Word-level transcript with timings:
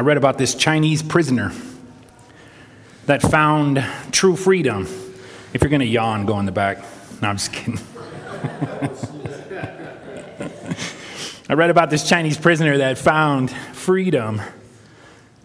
I 0.00 0.02
read 0.02 0.16
about 0.16 0.38
this 0.38 0.54
Chinese 0.54 1.02
prisoner 1.02 1.52
that 3.04 3.20
found 3.20 3.84
true 4.12 4.34
freedom. 4.34 4.84
If 5.52 5.60
you're 5.60 5.68
going 5.68 5.80
to 5.80 5.86
yawn, 5.86 6.24
go 6.24 6.40
in 6.40 6.46
the 6.46 6.52
back. 6.52 6.78
No, 7.20 7.28
I'm 7.28 7.36
just 7.36 7.52
kidding. 7.52 7.78
I 11.50 11.52
read 11.52 11.68
about 11.68 11.90
this 11.90 12.08
Chinese 12.08 12.38
prisoner 12.38 12.78
that 12.78 12.96
found 12.96 13.50
freedom, 13.50 14.40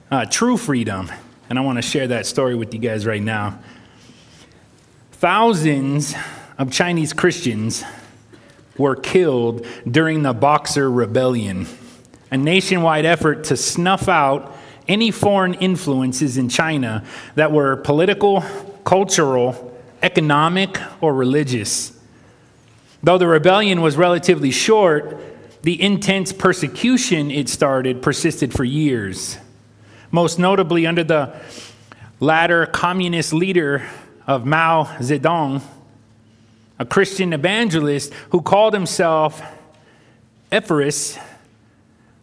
uh, 0.10 0.24
true 0.24 0.56
freedom, 0.56 1.12
and 1.50 1.60
I 1.60 1.62
want 1.62 1.78
to 1.78 1.82
share 1.82 2.08
that 2.08 2.26
story 2.26 2.56
with 2.56 2.74
you 2.74 2.80
guys 2.80 3.06
right 3.06 3.22
now. 3.22 3.60
Thousands 5.12 6.16
of 6.58 6.72
Chinese 6.72 7.12
Christians 7.12 7.84
were 8.78 8.96
killed 8.96 9.68
during 9.86 10.24
the 10.24 10.32
Boxer 10.32 10.90
Rebellion, 10.90 11.68
a 12.32 12.38
nationwide 12.38 13.06
effort 13.06 13.46
to 13.46 13.58
snuff 13.58 14.08
out 14.08 14.56
any 14.88 15.12
foreign 15.12 15.54
influences 15.56 16.38
in 16.38 16.50
China 16.50 17.04
that 17.36 17.52
were 17.52 17.78
political, 17.78 18.44
cultural, 18.84 19.76
economic, 20.02 20.78
or 21.02 21.14
religious. 21.14 21.98
Though 23.02 23.18
the 23.18 23.28
rebellion 23.28 23.82
was 23.82 23.98
relatively 23.98 24.52
short, 24.52 25.20
the 25.64 25.82
intense 25.82 26.32
persecution 26.32 27.32
it 27.32 27.50
started 27.50 28.02
persisted 28.02 28.54
for 28.54 28.64
years, 28.64 29.38
most 30.12 30.38
notably 30.38 30.86
under 30.86 31.04
the 31.04 31.36
latter 32.20 32.66
communist 32.68 33.34
leader 33.34 33.88
of 34.28 34.46
Mao 34.46 34.84
Zedong, 35.00 35.62
a 36.78 36.86
Christian 36.86 37.34
evangelist 37.34 38.14
who 38.30 38.42
called 38.42 38.74
himself 38.74 39.42
Epaphras, 40.52 41.18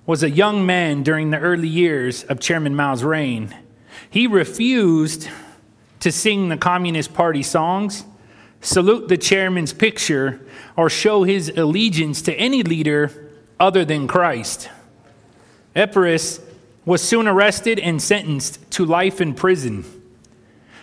was 0.05 0.23
a 0.23 0.31
young 0.31 0.67
man 0.67 1.03
during 1.03 1.31
the 1.31 1.39
early 1.39 1.69
years 1.69 2.25
of 2.25 2.41
Chairman 2.41 2.75
Mao's 2.75 3.05
reign. 3.05 3.55
He 4.11 4.27
refused 4.27 5.29
to 6.01 6.11
sing 6.11 6.49
the 6.49 6.57
Communist 6.57 7.15
Party 7.15 7.43
songs, 7.43 8.05
salute 8.61 9.09
the 9.09 9.17
chairman's 9.17 9.73
picture, 9.73 10.41
or 10.77 10.91
show 10.91 11.23
his 11.23 11.51
allegiance 11.57 12.21
to 12.23 12.35
any 12.35 12.63
leader 12.65 13.31
other 13.61 13.85
than 13.85 14.09
Christ. 14.09 14.69
Epaphras 15.77 16.41
was 16.85 17.01
soon 17.01 17.29
arrested 17.29 17.79
and 17.79 18.03
sentenced 18.03 18.71
to 18.73 18.85
life 18.85 19.21
in 19.21 19.35
prison. 19.35 19.85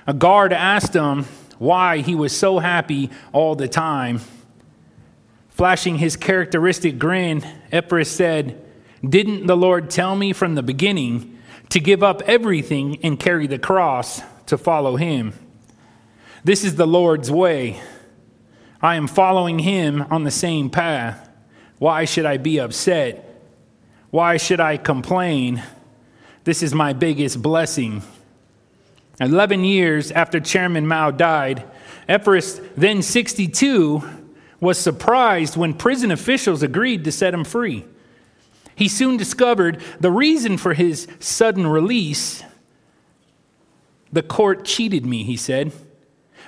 A 0.07 0.13
guard 0.13 0.53
asked 0.53 0.95
him 0.95 1.25
why 1.57 1.97
he 1.97 2.15
was 2.15 2.35
so 2.35 2.59
happy 2.59 3.09
all 3.33 3.53
the 3.53 3.67
time. 3.67 4.21
Flashing 5.49 5.97
his 5.97 6.15
characteristic 6.15 6.97
grin, 6.97 7.45
Epaphras 7.69 8.09
said, 8.09 8.65
Didn't 9.07 9.47
the 9.47 9.57
Lord 9.57 9.89
tell 9.89 10.15
me 10.15 10.33
from 10.33 10.55
the 10.55 10.63
beginning 10.63 11.37
to 11.69 11.79
give 11.79 12.03
up 12.03 12.21
everything 12.23 12.99
and 13.03 13.19
carry 13.19 13.47
the 13.47 13.59
cross 13.59 14.21
to 14.47 14.57
follow 14.57 14.95
him? 14.95 15.33
This 16.43 16.63
is 16.63 16.75
the 16.75 16.87
Lord's 16.87 17.31
way. 17.31 17.81
I 18.81 18.95
am 18.95 19.07
following 19.07 19.59
him 19.59 20.01
on 20.09 20.23
the 20.23 20.31
same 20.31 20.69
path. 20.69 21.29
Why 21.79 22.05
should 22.05 22.25
I 22.25 22.37
be 22.37 22.59
upset? 22.59 23.25
Why 24.09 24.37
should 24.37 24.59
I 24.59 24.77
complain? 24.77 25.61
This 26.43 26.63
is 26.63 26.73
my 26.73 26.93
biggest 26.93 27.41
blessing. 27.41 28.01
11 29.19 29.63
years 29.65 30.11
after 30.11 30.39
Chairman 30.39 30.87
Mao 30.87 31.11
died, 31.11 31.63
Epaphras, 32.07 32.61
then 32.75 33.01
62, 33.01 34.01
was 34.59 34.77
surprised 34.77 35.57
when 35.57 35.73
prison 35.73 36.11
officials 36.11 36.63
agreed 36.63 37.03
to 37.03 37.11
set 37.11 37.33
him 37.33 37.43
free. 37.43 37.85
He 38.79 38.87
soon 38.87 39.17
discovered 39.17 39.81
the 39.99 40.09
reason 40.09 40.57
for 40.57 40.73
his 40.73 41.07
sudden 41.19 41.67
release. 41.67 42.43
The 44.11 44.23
court 44.23 44.65
cheated 44.65 45.05
me, 45.05 45.23
he 45.23 45.37
said 45.37 45.71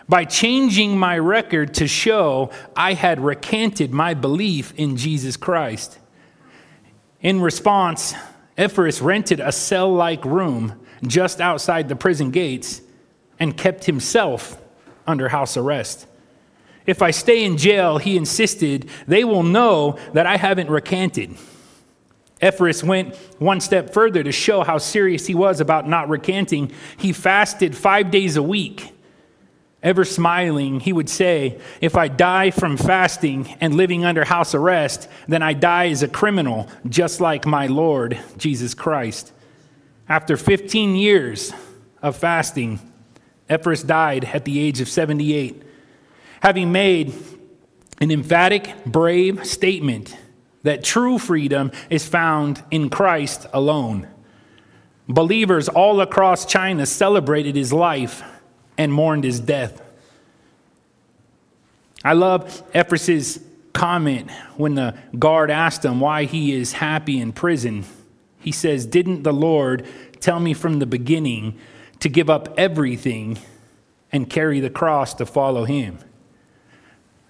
by 0.09 0.25
changing 0.25 0.97
my 0.97 1.17
record 1.17 1.73
to 1.73 1.87
show 1.87 2.51
I 2.75 2.95
had 2.95 3.21
recanted 3.21 3.93
my 3.93 4.13
belief 4.13 4.73
in 4.75 4.97
Jesus 4.97 5.37
Christ. 5.37 5.99
In 7.21 7.39
response, 7.39 8.13
Epaphras 8.57 9.01
rented 9.01 9.39
a 9.39 9.53
cell 9.53 9.93
like 9.93 10.25
room 10.25 10.85
just 11.07 11.39
outside 11.39 11.87
the 11.87 11.95
prison 11.95 12.29
gates 12.29 12.81
and 13.39 13.55
kept 13.55 13.85
himself 13.85 14.61
under 15.07 15.29
house 15.29 15.55
arrest. 15.55 16.07
If 16.85 17.01
I 17.01 17.11
stay 17.11 17.45
in 17.45 17.57
jail, 17.57 17.97
he 17.97 18.17
insisted, 18.17 18.89
they 19.07 19.23
will 19.23 19.43
know 19.43 19.97
that 20.11 20.25
I 20.25 20.35
haven't 20.35 20.69
recanted. 20.69 21.37
Epaphras 22.41 22.83
went 22.83 23.15
one 23.37 23.61
step 23.61 23.93
further 23.93 24.23
to 24.23 24.31
show 24.31 24.63
how 24.63 24.77
serious 24.77 25.27
he 25.27 25.35
was 25.35 25.59
about 25.59 25.87
not 25.87 26.09
recanting. 26.09 26.71
He 26.97 27.13
fasted 27.13 27.77
five 27.77 28.09
days 28.09 28.35
a 28.35 28.43
week 28.43 28.91
Ever 29.83 30.05
smiling, 30.05 30.79
he 30.79 30.93
would 30.93 31.09
say, 31.09 31.59
If 31.81 31.97
I 31.97 32.07
die 32.07 32.51
from 32.51 32.77
fasting 32.77 33.55
and 33.59 33.73
living 33.73 34.05
under 34.05 34.23
house 34.23 34.53
arrest, 34.53 35.09
then 35.27 35.41
I 35.41 35.53
die 35.53 35.87
as 35.87 36.03
a 36.03 36.07
criminal, 36.07 36.69
just 36.87 37.19
like 37.19 37.47
my 37.47 37.65
Lord 37.65 38.19
Jesus 38.37 38.75
Christ. 38.75 39.31
After 40.07 40.37
15 40.37 40.95
years 40.95 41.51
of 42.01 42.15
fasting, 42.15 42.79
Epaphras 43.49 43.81
died 43.81 44.25
at 44.25 44.45
the 44.45 44.59
age 44.59 44.81
of 44.81 44.87
78, 44.87 45.63
having 46.43 46.71
made 46.71 47.13
an 47.99 48.11
emphatic, 48.11 48.85
brave 48.85 49.45
statement 49.47 50.15
that 50.63 50.83
true 50.83 51.17
freedom 51.17 51.71
is 51.89 52.07
found 52.07 52.63
in 52.71 52.89
Christ 52.89 53.47
alone. 53.53 54.07
Believers 55.07 55.67
all 55.67 56.01
across 56.01 56.45
China 56.45 56.85
celebrated 56.85 57.55
his 57.55 57.73
life 57.73 58.23
and 58.77 58.93
mourned 58.93 59.23
his 59.23 59.39
death. 59.39 59.81
I 62.03 62.13
love 62.13 62.63
Epaphras's 62.73 63.43
comment 63.73 64.31
when 64.57 64.75
the 64.75 64.95
guard 65.17 65.51
asked 65.51 65.85
him 65.85 65.99
why 65.99 66.25
he 66.25 66.53
is 66.53 66.73
happy 66.73 67.19
in 67.19 67.31
prison. 67.31 67.85
He 68.39 68.51
says, 68.51 68.85
Didn't 68.85 69.23
the 69.23 69.33
Lord 69.33 69.85
tell 70.19 70.39
me 70.39 70.53
from 70.53 70.79
the 70.79 70.85
beginning 70.85 71.57
to 71.99 72.09
give 72.09 72.29
up 72.29 72.53
everything 72.57 73.37
and 74.11 74.29
carry 74.29 74.59
the 74.59 74.69
cross 74.69 75.13
to 75.15 75.25
follow 75.25 75.65
him? 75.65 75.99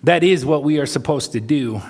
That 0.03 0.23
is 0.23 0.45
what 0.45 0.63
we 0.63 0.79
are 0.79 0.85
supposed 0.85 1.33
to 1.33 1.39
do. 1.39 1.81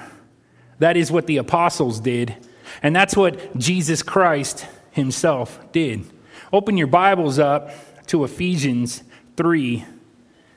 That 0.82 0.98
is 0.98 1.12
what 1.12 1.28
the 1.28 1.38
apostles 1.38 2.00
did. 2.00 2.36
And 2.82 2.96
that's 2.96 3.16
what 3.16 3.56
Jesus 3.56 4.02
Christ 4.02 4.66
himself 4.90 5.60
did. 5.72 6.04
Open 6.52 6.76
your 6.76 6.88
Bibles 6.88 7.38
up 7.38 7.70
to 8.08 8.24
Ephesians 8.24 9.04
3 9.38 9.86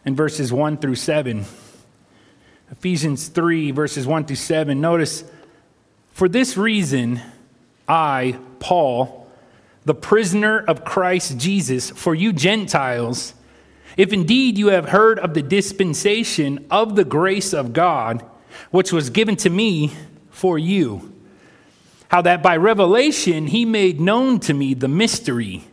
and 0.02 0.16
verses 0.16 0.50
1 0.50 0.78
through 0.78 0.94
7. 0.94 1.44
Ephesians 2.70 3.28
3, 3.28 3.70
verses 3.72 4.06
1 4.06 4.24
through 4.24 4.36
7. 4.36 4.80
Notice, 4.80 5.24
for 6.12 6.26
this 6.26 6.56
reason, 6.56 7.20
I, 7.86 8.38
Paul, 8.60 9.30
the 9.84 9.94
prisoner 9.94 10.58
of 10.58 10.86
Christ 10.86 11.36
Jesus, 11.36 11.90
for 11.90 12.14
you 12.14 12.32
Gentiles, 12.32 13.34
if 13.98 14.10
indeed 14.10 14.56
you 14.56 14.68
have 14.68 14.88
heard 14.88 15.18
of 15.18 15.34
the 15.34 15.42
dispensation 15.42 16.64
of 16.70 16.96
the 16.96 17.04
grace 17.04 17.52
of 17.52 17.74
God, 17.74 18.24
which 18.70 18.90
was 18.90 19.10
given 19.10 19.36
to 19.36 19.50
me 19.50 19.92
for 20.34 20.58
you, 20.58 21.12
how 22.08 22.20
that 22.20 22.42
by 22.42 22.56
revelation 22.56 23.46
he 23.46 23.64
made 23.64 24.00
known 24.00 24.40
to 24.40 24.52
me 24.52 24.74
the 24.74 24.88
mystery 24.88 25.64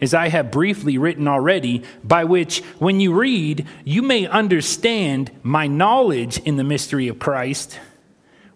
as 0.00 0.12
I 0.12 0.28
have 0.28 0.50
briefly 0.50 0.98
written 0.98 1.28
already, 1.28 1.84
by 2.02 2.24
which, 2.24 2.58
when 2.80 2.98
you 2.98 3.14
read, 3.14 3.64
you 3.84 4.02
may 4.02 4.26
understand 4.26 5.30
my 5.44 5.68
knowledge 5.68 6.38
in 6.38 6.56
the 6.56 6.64
mystery 6.64 7.06
of 7.06 7.20
Christ, 7.20 7.78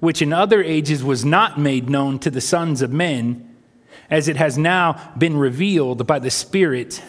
which 0.00 0.20
in 0.20 0.32
other 0.32 0.60
ages 0.60 1.04
was 1.04 1.24
not 1.24 1.56
made 1.56 1.88
known 1.88 2.18
to 2.18 2.30
the 2.32 2.40
sons 2.40 2.82
of 2.82 2.90
men, 2.90 3.56
as 4.10 4.26
it 4.26 4.36
has 4.36 4.58
now 4.58 5.12
been 5.16 5.36
revealed 5.36 6.04
by 6.04 6.18
the 6.18 6.32
Spirit 6.32 7.00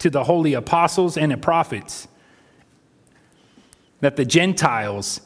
to 0.00 0.10
the 0.10 0.24
holy 0.24 0.54
apostles 0.54 1.16
and 1.16 1.30
the 1.30 1.36
prophets, 1.36 2.08
that 4.00 4.16
the 4.16 4.24
Gentiles 4.24 5.20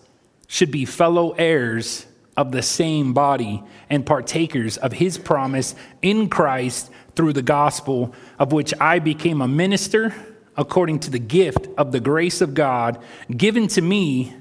should 0.46 0.70
be 0.70 0.84
fellow 0.84 1.30
heirs 1.32 2.04
of 2.38 2.52
the 2.52 2.62
same 2.62 3.12
body 3.12 3.60
and 3.90 4.06
partakers 4.06 4.76
of 4.76 4.92
his 4.92 5.18
promise 5.18 5.74
in 6.02 6.28
Christ 6.28 6.88
through 7.16 7.32
the 7.32 7.42
gospel, 7.42 8.14
of 8.38 8.52
which 8.52 8.72
I 8.80 9.00
became 9.00 9.40
a 9.40 9.48
minister 9.48 10.14
according 10.56 11.00
to 11.00 11.10
the 11.10 11.18
gift 11.18 11.66
of 11.76 11.90
the 11.90 11.98
grace 11.98 12.40
of 12.40 12.54
God 12.54 13.02
given 13.36 13.66
to 13.68 13.82
me 13.82 14.34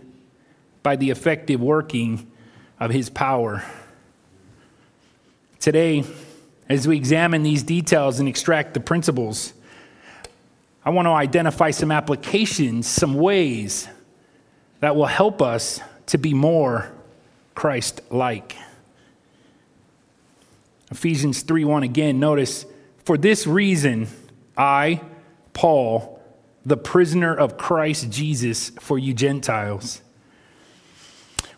by 0.83 0.95
the 0.95 1.09
effective 1.09 1.59
working 1.59 2.31
of 2.79 2.91
his 2.91 3.09
power. 3.09 3.65
Today, 5.59 6.03
as 6.69 6.87
we 6.87 6.97
examine 6.97 7.41
these 7.41 7.63
details 7.63 8.19
and 8.19 8.29
extract 8.29 8.75
the 8.75 8.79
principles, 8.79 9.53
I 10.85 10.91
want 10.91 11.07
to 11.07 11.13
identify 11.13 11.71
some 11.71 11.91
applications, 11.91 12.85
some 12.85 13.15
ways 13.15 13.87
that 14.81 14.95
will 14.95 15.07
help 15.07 15.41
us 15.41 15.79
to 16.05 16.19
be 16.19 16.35
more 16.35 16.91
Christ 17.57 18.01
like. 18.11 18.55
Ephesians 20.91 21.41
3 21.41 21.65
1 21.65 21.81
again, 21.81 22.19
notice, 22.19 22.67
For 23.03 23.17
this 23.17 23.47
reason, 23.47 24.07
I, 24.55 25.01
Paul, 25.53 26.21
the 26.67 26.77
prisoner 26.77 27.33
of 27.35 27.57
Christ 27.57 28.11
Jesus 28.11 28.69
for 28.79 28.99
you 28.99 29.11
Gentiles. 29.11 30.03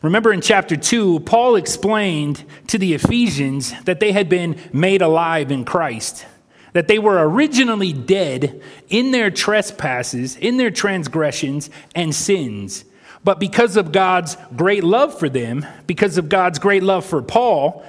Remember 0.02 0.32
in 0.32 0.40
chapter 0.40 0.78
2, 0.78 1.20
Paul 1.20 1.58
explained 1.58 2.46
to 2.68 2.78
the 2.78 2.94
Ephesians 2.94 3.74
that 3.84 4.00
they 4.00 4.14
had 4.14 4.30
been 4.30 4.58
made 4.72 5.02
alive 5.02 5.52
in 5.52 5.66
Christ, 5.66 6.26
that 6.72 6.88
they 6.88 6.98
were 6.98 7.28
originally 7.28 7.92
dead 7.92 8.62
in 8.88 9.12
their 9.12 9.30
trespasses, 9.30 10.38
in 10.38 10.56
their 10.56 10.72
transgressions 10.72 11.70
and 11.94 12.16
sins. 12.16 12.86
But 13.24 13.40
because 13.40 13.78
of 13.78 13.92
God's 13.92 14.38
great 14.56 14.84
love 14.84 15.18
for 15.18 15.30
them, 15.30 15.66
because 15.88 16.18
of 16.18 16.30
God's 16.30 16.60
great 16.60 16.84
love 16.84 17.06
for 17.06 17.22
Paul, 17.22 17.86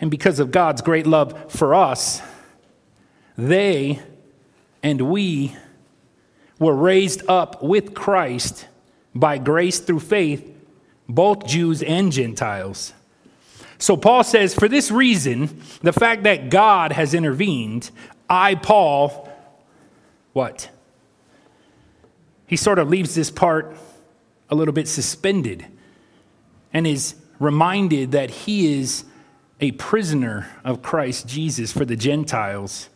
and 0.00 0.10
because 0.10 0.40
of 0.40 0.50
God's 0.50 0.80
great 0.80 1.06
love 1.06 1.52
for 1.52 1.74
us, 1.74 2.22
they 3.36 4.00
and 4.82 5.02
we 5.02 5.54
were 6.58 6.74
raised 6.74 7.22
up 7.28 7.62
with 7.62 7.94
Christ 7.94 8.66
by 9.14 9.38
grace 9.38 9.78
through 9.78 10.00
faith, 10.00 10.50
both 11.08 11.46
Jews 11.46 11.82
and 11.82 12.12
Gentiles. 12.12 12.94
So 13.78 13.96
Paul 13.96 14.24
says, 14.24 14.54
for 14.54 14.68
this 14.68 14.90
reason, 14.90 15.60
the 15.82 15.92
fact 15.92 16.24
that 16.24 16.50
God 16.50 16.92
has 16.92 17.14
intervened, 17.14 17.90
I, 18.28 18.54
Paul, 18.54 19.30
what? 20.32 20.68
He 22.46 22.56
sort 22.56 22.78
of 22.78 22.88
leaves 22.88 23.14
this 23.14 23.30
part 23.30 23.76
a 24.50 24.54
little 24.54 24.74
bit 24.74 24.88
suspended 24.88 25.64
and 26.72 26.86
is 26.86 27.14
reminded 27.38 28.12
that 28.12 28.30
he 28.30 28.78
is 28.78 29.04
a 29.60 29.72
prisoner 29.72 30.48
of 30.64 30.82
Christ 30.82 31.26
Jesus 31.26 31.72
for 31.72 31.84
the 31.84 31.96
Gentiles. 31.96 32.88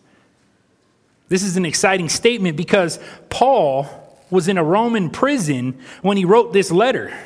This 1.29 1.43
is 1.43 1.57
an 1.57 1.65
exciting 1.65 2.09
statement 2.09 2.57
because 2.57 2.99
Paul 3.31 3.89
was 4.31 4.49
in 4.49 4.59
a 4.59 4.65
Roman 4.65 5.11
prison 5.11 5.79
when 6.03 6.17
he 6.17 6.25
wrote 6.25 6.53
this 6.53 6.71
letter. 6.71 7.17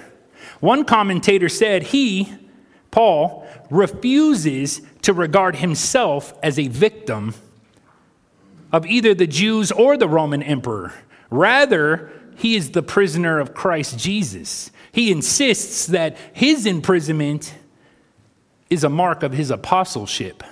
One 0.60 0.84
commentator 0.84 1.48
said 1.48 1.84
he, 1.84 2.32
Paul, 2.90 3.46
refuses 3.70 4.80
to 5.02 5.12
regard 5.12 5.56
himself 5.56 6.34
as 6.42 6.58
a 6.58 6.68
victim 6.68 7.34
of 8.72 8.86
either 8.86 9.14
the 9.14 9.26
Jews 9.26 9.72
or 9.72 9.96
the 9.96 10.08
Roman 10.08 10.42
emperor. 10.42 10.92
Rather, 11.30 12.12
he 12.38 12.54
is 12.54 12.70
the 12.70 12.84
prisoner 12.84 13.40
of 13.40 13.52
Christ 13.52 13.98
Jesus. 13.98 14.70
He 14.92 15.10
insists 15.10 15.86
that 15.86 16.16
his 16.32 16.66
imprisonment 16.66 17.52
is 18.70 18.84
a 18.84 18.88
mark 18.88 19.24
of 19.24 19.32
his 19.32 19.50
apostleship. 19.50 20.44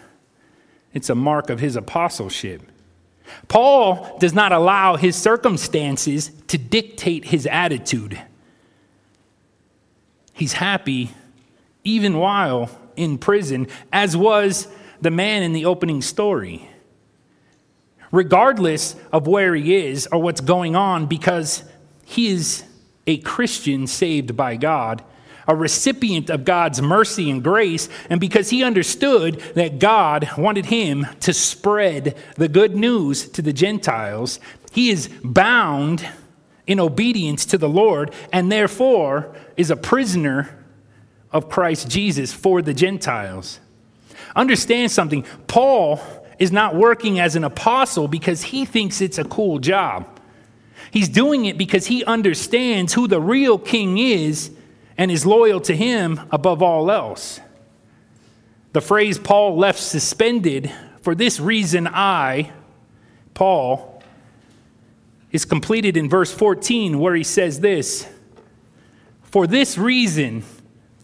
It's 0.93 1.09
a 1.09 1.15
mark 1.15 1.49
of 1.49 1.61
his 1.61 1.77
apostleship. 1.77 2.63
Paul 3.47 4.19
does 4.19 4.35
not 4.35 4.51
allow 4.51 4.97
his 4.97 5.15
circumstances 5.15 6.33
to 6.49 6.59
dictate 6.59 7.27
his 7.27 7.47
attitude. 7.47 8.21
He's 10.33 10.55
happy 10.55 11.11
even 11.85 12.19
while 12.19 12.69
in 12.97 13.17
prison, 13.17 13.69
as 13.93 14.17
was 14.17 14.67
the 15.01 15.13
man 15.13 15.45
in 15.45 15.53
the 15.53 15.67
opening 15.67 16.03
story. 16.03 16.69
Regardless 18.11 18.97
of 19.13 19.29
where 19.29 19.55
he 19.55 19.77
is 19.77 20.09
or 20.11 20.21
what's 20.21 20.41
going 20.41 20.75
on, 20.75 21.07
because 21.07 21.63
he 22.07 22.29
is 22.29 22.65
a 23.07 23.19
Christian 23.19 23.87
saved 23.87 24.35
by 24.35 24.57
God 24.57 25.05
a 25.49 25.55
recipient 25.55 26.31
of 26.31 26.45
God's 26.45 26.83
mercy 26.83 27.31
and 27.31 27.43
grace, 27.43 27.89
and 28.11 28.21
because 28.21 28.51
he 28.51 28.65
understood 28.65 29.41
that 29.55 29.79
God 29.79 30.29
wanted 30.37 30.67
him 30.67 31.07
to 31.21 31.33
spread 31.33 32.17
the 32.35 32.49
good 32.49 32.75
news 32.75 33.29
to 33.31 33.43
the 33.43 33.53
Gentiles, 33.53 34.41
he 34.73 34.91
is 34.91 35.09
bound 35.23 36.07
in 36.67 36.81
obedience 36.81 37.47
to 37.47 37.59
the 37.59 37.69
Lord 37.69 38.13
and 38.33 38.51
therefore 38.51 39.35
is 39.57 39.71
a 39.71 39.77
prisoner 39.77 40.65
of 41.31 41.49
Christ 41.49 41.89
Jesus 41.89 42.33
for 42.33 42.61
the 42.61 42.75
Gentiles. 42.75 43.61
Understand 44.35 44.91
something 44.91 45.25
Paul 45.47 46.01
is 46.39 46.51
not 46.51 46.75
working 46.75 47.21
as 47.21 47.37
an 47.37 47.45
apostle 47.45 48.09
because 48.09 48.43
he 48.43 48.65
thinks 48.65 49.01
it's 49.01 49.19
a 49.19 49.25
cool 49.25 49.59
job. 49.59 50.16
He's 50.97 51.11
doing 51.11 51.45
it 51.45 51.59
because 51.59 51.89
he 51.89 52.07
understands 52.07 52.95
who 52.95 53.07
the 53.07 53.21
real 53.21 53.59
king 53.59 53.99
is 53.99 54.51
and 54.97 55.11
is 55.11 55.27
loyal 55.27 55.61
to 55.61 55.77
him 55.77 56.19
above 56.31 56.63
all 56.63 56.91
else. 56.91 57.39
The 58.73 58.81
phrase 58.81 59.19
Paul 59.19 59.59
left 59.59 59.79
suspended, 59.79 60.73
for 61.03 61.15
this 61.15 61.39
reason 61.39 61.87
I, 61.87 62.51
Paul, 63.35 64.03
is 65.33 65.45
completed 65.45 65.99
in 65.99 66.09
verse 66.09 66.33
14 66.33 66.99
where 66.99 67.15
he 67.15 67.25
says 67.25 67.61
this 67.61 68.09
For 69.21 69.47
this 69.47 69.77
reason 69.77 70.45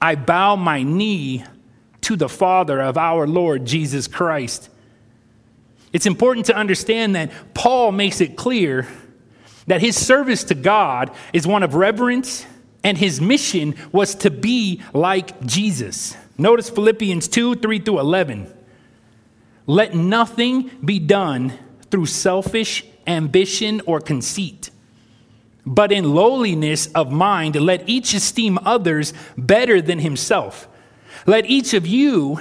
I 0.01 0.15
bow 0.15 0.57
my 0.57 0.83
knee 0.83 1.45
to 2.01 2.17
the 2.17 2.31
Father 2.31 2.81
of 2.81 2.97
our 2.97 3.27
Lord 3.27 3.67
Jesus 3.67 4.09
Christ. 4.09 4.71
It's 5.93 6.07
important 6.07 6.47
to 6.47 6.57
understand 6.57 7.15
that 7.15 7.31
Paul 7.53 7.93
makes 7.93 8.23
it 8.23 8.39
clear 8.39 8.89
that 9.67 9.81
his 9.81 9.97
service 9.97 10.45
to 10.45 10.55
God 10.55 11.11
is 11.33 11.47
one 11.47 11.63
of 11.63 11.75
reverence 11.75 12.47
and 12.85 12.99
his 12.99 13.21
mission 13.21 13.75
was 13.93 14.15
to 14.17 14.31
be 14.31 14.83
like 14.93 15.45
Jesus. 15.47 16.17
Notice 16.37 16.71
Philippians 16.71 17.29
2 17.29 17.57
3 17.57 17.79
through 17.79 18.01
11. 18.01 18.53
Let 19.67 19.95
nothing 19.95 20.71
be 20.85 20.99
done 20.99 21.53
through 21.91 22.07
selfish 22.07 22.85
ambition 23.07 23.81
or 23.87 24.01
conceit, 24.01 24.71
but 25.65 25.93
in 25.93 26.15
lowliness 26.15 26.87
of 26.89 27.13
mind, 27.13 27.55
let 27.55 27.89
each 27.89 28.15
esteem 28.15 28.59
others 28.65 29.13
better 29.39 29.81
than 29.81 30.01
himself. 30.01 30.69
Let 31.27 31.47
each 31.47 31.75
of 31.75 31.87
you 31.87 32.41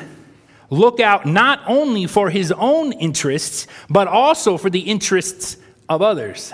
look 0.71 1.00
out 1.00 1.25
not 1.25 1.59
only 1.68 2.07
for 2.07 2.29
his 2.29 2.51
own 2.53 2.94
interests, 2.94 3.68
but 3.89 4.07
also 4.07 4.57
for 4.57 4.69
the 4.69 4.79
interests 4.79 5.57
of 5.88 6.01
others. 6.01 6.53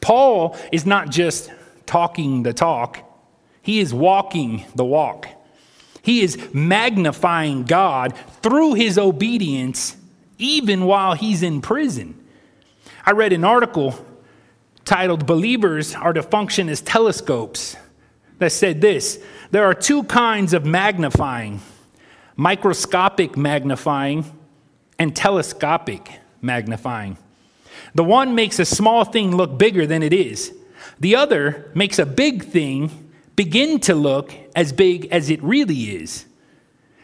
Paul 0.00 0.56
is 0.72 0.86
not 0.86 1.10
just 1.10 1.50
talking 1.86 2.42
the 2.42 2.52
talk 2.52 3.10
he 3.62 3.80
is 3.80 3.92
walking 3.92 4.64
the 4.74 4.84
walk. 4.84 5.28
He 6.02 6.22
is 6.22 6.38
magnifying 6.52 7.64
God 7.64 8.14
through 8.42 8.74
his 8.74 8.98
obedience, 8.98 9.96
even 10.38 10.86
while 10.86 11.14
he's 11.14 11.42
in 11.42 11.60
prison. 11.60 12.16
I 13.04 13.12
read 13.12 13.32
an 13.32 13.44
article 13.44 13.94
titled 14.84 15.26
Believers 15.26 15.94
Are 15.94 16.12
to 16.12 16.22
Function 16.22 16.68
as 16.68 16.80
Telescopes 16.80 17.76
that 18.38 18.50
said 18.52 18.80
this 18.80 19.22
There 19.50 19.64
are 19.64 19.74
two 19.74 20.04
kinds 20.04 20.54
of 20.54 20.64
magnifying 20.64 21.60
microscopic 22.36 23.36
magnifying 23.36 24.24
and 24.98 25.14
telescopic 25.14 26.10
magnifying. 26.40 27.18
The 27.94 28.04
one 28.04 28.34
makes 28.34 28.58
a 28.58 28.64
small 28.64 29.04
thing 29.04 29.36
look 29.36 29.58
bigger 29.58 29.86
than 29.86 30.02
it 30.02 30.12
is, 30.12 30.52
the 30.98 31.16
other 31.16 31.70
makes 31.74 31.98
a 31.98 32.06
big 32.06 32.44
thing 32.44 33.10
begin 33.36 33.80
to 33.80 33.94
look 33.94 34.34
as 34.54 34.72
big 34.72 35.06
as 35.06 35.30
it 35.30 35.42
really 35.42 35.96
is. 35.96 36.26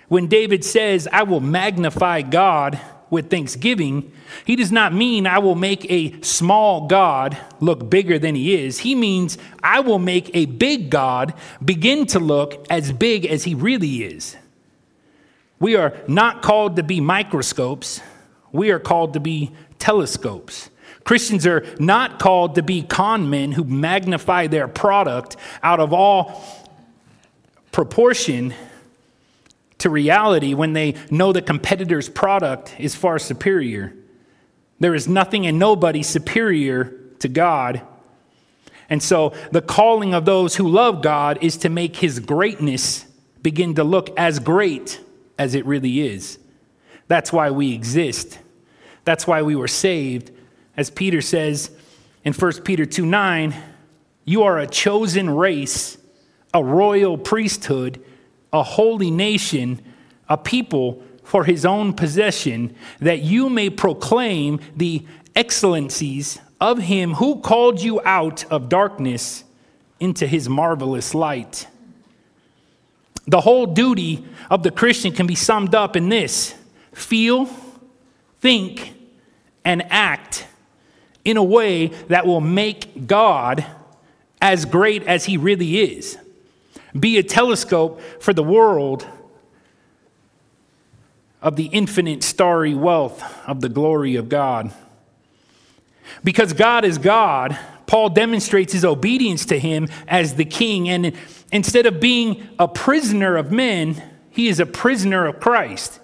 When 0.08 0.26
David 0.26 0.64
says, 0.64 1.08
I 1.10 1.22
will 1.22 1.40
magnify 1.40 2.22
God 2.22 2.78
with 3.08 3.30
thanksgiving, 3.30 4.12
he 4.44 4.56
does 4.56 4.70
not 4.70 4.92
mean 4.92 5.26
I 5.26 5.38
will 5.38 5.54
make 5.54 5.90
a 5.90 6.20
small 6.22 6.86
God 6.86 7.36
look 7.60 7.88
bigger 7.88 8.18
than 8.18 8.34
he 8.34 8.54
is. 8.54 8.80
He 8.80 8.94
means 8.94 9.38
I 9.62 9.80
will 9.80 9.98
make 9.98 10.30
a 10.34 10.46
big 10.46 10.90
God 10.90 11.34
begin 11.64 12.06
to 12.08 12.18
look 12.18 12.66
as 12.70 12.92
big 12.92 13.26
as 13.26 13.44
he 13.44 13.54
really 13.54 14.02
is. 14.02 14.36
We 15.58 15.74
are 15.74 15.96
not 16.06 16.42
called 16.42 16.76
to 16.76 16.82
be 16.82 17.00
microscopes, 17.00 18.00
we 18.52 18.70
are 18.70 18.78
called 18.78 19.14
to 19.14 19.20
be 19.20 19.52
telescopes. 19.78 20.70
Christians 21.04 21.46
are 21.46 21.64
not 21.78 22.18
called 22.18 22.56
to 22.56 22.62
be 22.62 22.82
con 22.82 23.30
men 23.30 23.52
who 23.52 23.64
magnify 23.64 24.48
their 24.48 24.66
product 24.66 25.36
out 25.62 25.78
of 25.78 25.92
all 25.92 26.44
proportion 27.70 28.54
to 29.78 29.90
reality 29.90 30.54
when 30.54 30.72
they 30.72 30.94
know 31.10 31.32
the 31.32 31.42
competitor's 31.42 32.08
product 32.08 32.74
is 32.78 32.94
far 32.94 33.18
superior. 33.18 33.94
There 34.80 34.94
is 34.94 35.06
nothing 35.06 35.46
and 35.46 35.58
nobody 35.58 36.02
superior 36.02 36.92
to 37.20 37.28
God. 37.28 37.82
And 38.88 39.02
so 39.02 39.34
the 39.52 39.62
calling 39.62 40.14
of 40.14 40.24
those 40.24 40.56
who 40.56 40.68
love 40.68 41.02
God 41.02 41.38
is 41.40 41.56
to 41.58 41.68
make 41.68 41.96
his 41.96 42.18
greatness 42.18 43.06
begin 43.42 43.74
to 43.74 43.84
look 43.84 44.10
as 44.18 44.38
great 44.38 45.00
as 45.38 45.54
it 45.54 45.66
really 45.66 46.00
is. 46.00 46.38
That's 47.08 47.32
why 47.32 47.50
we 47.50 47.74
exist. 47.74 48.38
That's 49.06 49.26
why 49.26 49.40
we 49.40 49.56
were 49.56 49.68
saved. 49.68 50.30
As 50.76 50.90
Peter 50.90 51.22
says 51.22 51.70
in 52.22 52.34
1 52.34 52.62
Peter 52.62 52.84
2 52.84 53.06
9, 53.06 53.54
you 54.26 54.42
are 54.42 54.58
a 54.58 54.66
chosen 54.66 55.30
race, 55.30 55.96
a 56.52 56.62
royal 56.62 57.16
priesthood 57.16 58.04
a 58.52 58.62
holy 58.62 59.10
nation, 59.10 59.80
a 60.28 60.36
people 60.36 61.02
for 61.22 61.44
his 61.44 61.64
own 61.66 61.92
possession, 61.92 62.74
that 63.00 63.20
you 63.20 63.48
may 63.48 63.68
proclaim 63.68 64.60
the 64.76 65.04
excellencies 65.34 66.40
of 66.60 66.78
him 66.78 67.14
who 67.14 67.40
called 67.40 67.80
you 67.82 68.00
out 68.04 68.44
of 68.50 68.68
darkness 68.68 69.44
into 70.00 70.26
his 70.26 70.48
marvelous 70.48 71.14
light. 71.14 71.66
The 73.26 73.40
whole 73.40 73.66
duty 73.66 74.24
of 74.50 74.62
the 74.62 74.70
Christian 74.70 75.12
can 75.12 75.26
be 75.26 75.34
summed 75.34 75.74
up 75.74 75.96
in 75.96 76.08
this 76.08 76.54
feel, 76.94 77.46
think, 78.40 78.94
and 79.66 79.82
act 79.90 80.46
in 81.24 81.36
a 81.36 81.42
way 81.42 81.88
that 82.08 82.26
will 82.26 82.40
make 82.40 83.06
God 83.06 83.66
as 84.40 84.64
great 84.64 85.02
as 85.02 85.26
he 85.26 85.36
really 85.36 85.80
is 85.80 86.16
be 86.98 87.18
a 87.18 87.22
telescope 87.22 88.00
for 88.20 88.32
the 88.32 88.42
world 88.42 89.06
of 91.42 91.56
the 91.56 91.66
infinite 91.66 92.22
starry 92.22 92.74
wealth 92.74 93.22
of 93.46 93.60
the 93.60 93.68
glory 93.68 94.16
of 94.16 94.30
God. 94.30 94.72
Because 96.24 96.54
God 96.54 96.84
is 96.84 96.96
God, 96.96 97.58
Paul 97.86 98.08
demonstrates 98.08 98.72
his 98.72 98.84
obedience 98.84 99.44
to 99.46 99.58
him 99.58 99.88
as 100.08 100.36
the 100.36 100.44
king. 100.44 100.88
And 100.88 101.14
instead 101.52 101.84
of 101.84 102.00
being 102.00 102.48
a 102.58 102.66
prisoner 102.66 103.36
of 103.36 103.52
men, 103.52 104.02
he 104.30 104.48
is 104.48 104.58
a 104.58 104.66
prisoner 104.66 105.26
of 105.26 105.38
Christ. 105.38 106.00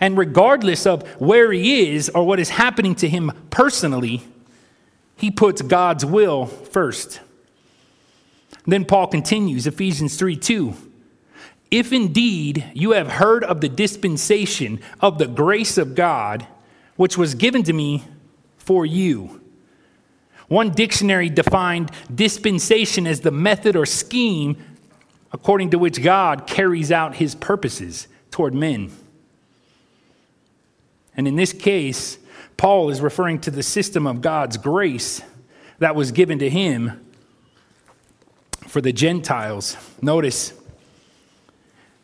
And 0.00 0.16
regardless 0.16 0.86
of 0.86 1.06
where 1.20 1.52
he 1.52 1.94
is 1.94 2.08
or 2.08 2.26
what 2.26 2.40
is 2.40 2.50
happening 2.50 2.94
to 2.96 3.08
him 3.08 3.32
personally, 3.50 4.22
he 5.16 5.30
puts 5.30 5.60
God's 5.60 6.04
will 6.04 6.46
first. 6.46 7.20
Then 8.66 8.84
Paul 8.84 9.06
continues, 9.08 9.66
Ephesians 9.66 10.16
3 10.16 10.36
2. 10.36 10.74
If 11.70 11.92
indeed 11.92 12.64
you 12.74 12.92
have 12.92 13.08
heard 13.08 13.44
of 13.44 13.60
the 13.60 13.68
dispensation 13.68 14.80
of 15.00 15.18
the 15.18 15.28
grace 15.28 15.78
of 15.78 15.94
God, 15.94 16.46
which 16.96 17.16
was 17.16 17.34
given 17.34 17.62
to 17.62 17.72
me 17.72 18.04
for 18.58 18.84
you. 18.84 19.40
One 20.48 20.70
dictionary 20.70 21.28
defined 21.28 21.92
dispensation 22.12 23.06
as 23.06 23.20
the 23.20 23.30
method 23.30 23.76
or 23.76 23.86
scheme 23.86 24.56
according 25.32 25.70
to 25.70 25.78
which 25.78 26.02
God 26.02 26.46
carries 26.46 26.90
out 26.90 27.16
his 27.16 27.34
purposes 27.34 28.08
toward 28.30 28.52
men. 28.52 28.90
And 31.20 31.28
in 31.28 31.36
this 31.36 31.52
case, 31.52 32.16
Paul 32.56 32.88
is 32.88 33.02
referring 33.02 33.40
to 33.40 33.50
the 33.50 33.62
system 33.62 34.06
of 34.06 34.22
God's 34.22 34.56
grace 34.56 35.20
that 35.78 35.94
was 35.94 36.12
given 36.12 36.38
to 36.38 36.48
him 36.48 37.04
for 38.66 38.80
the 38.80 38.90
Gentiles. 38.90 39.76
Notice 40.00 40.54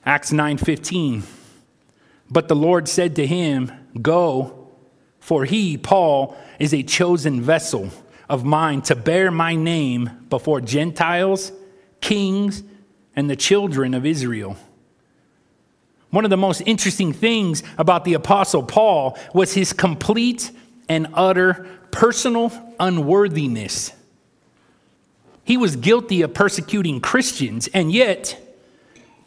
Acts 0.05 0.33
9:15. 0.33 1.23
But 2.31 2.49
the 2.49 2.55
Lord 2.55 2.89
said 2.89 3.17
to 3.17 3.27
him, 3.27 3.73
"Go, 4.03 4.69
for 5.19 5.47
he, 5.47 5.79
Paul, 5.79 6.37
is 6.59 6.75
a 6.75 6.83
chosen 6.83 7.41
vessel 7.41 7.89
of 8.29 8.45
mine 8.45 8.83
to 8.83 8.95
bear 8.95 9.31
my 9.31 9.55
name 9.55 10.11
before 10.29 10.61
Gentiles, 10.61 11.53
kings, 12.03 12.63
and 13.17 13.31
the 13.31 13.37
children 13.37 13.95
of 13.95 14.05
Israel." 14.05 14.59
One 16.11 16.25
of 16.25 16.31
the 16.31 16.37
most 16.37 16.63
interesting 16.67 17.13
things 17.13 17.63
about 17.79 18.05
the 18.05 18.15
apostle 18.15 18.63
Paul 18.63 19.19
was 19.35 19.55
his 19.55 19.73
complete 19.73 20.51
and 20.89 21.09
utter 21.15 21.67
personal 21.91 22.53
unworthiness. 22.79 23.93
He 25.45 25.57
was 25.57 25.77
guilty 25.77 26.23
of 26.23 26.35
persecuting 26.35 27.01
Christians, 27.01 27.69
and 27.69 27.93
yet, 27.93 28.41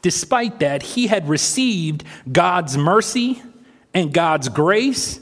despite 0.01 0.59
that, 0.59 0.83
he 0.83 1.07
had 1.07 1.29
received 1.29 2.03
God's 2.31 2.77
mercy 2.77 3.41
and 3.93 4.13
God's 4.13 4.49
grace 4.49 5.19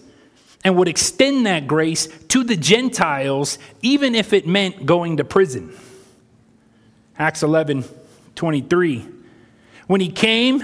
and 0.64 0.76
would 0.76 0.88
extend 0.88 1.46
that 1.46 1.68
grace 1.68 2.08
to 2.30 2.44
the 2.44 2.58
Gentiles, 2.58 3.60
even 3.82 4.16
if 4.16 4.34
it 4.34 4.48
meant 4.48 4.86
going 4.86 5.18
to 5.18 5.24
prison. 5.24 5.74
Acts 7.18 7.44
11 7.44 7.86
23. 8.36 9.06
When 9.88 10.02
he 10.02 10.12
came 10.12 10.64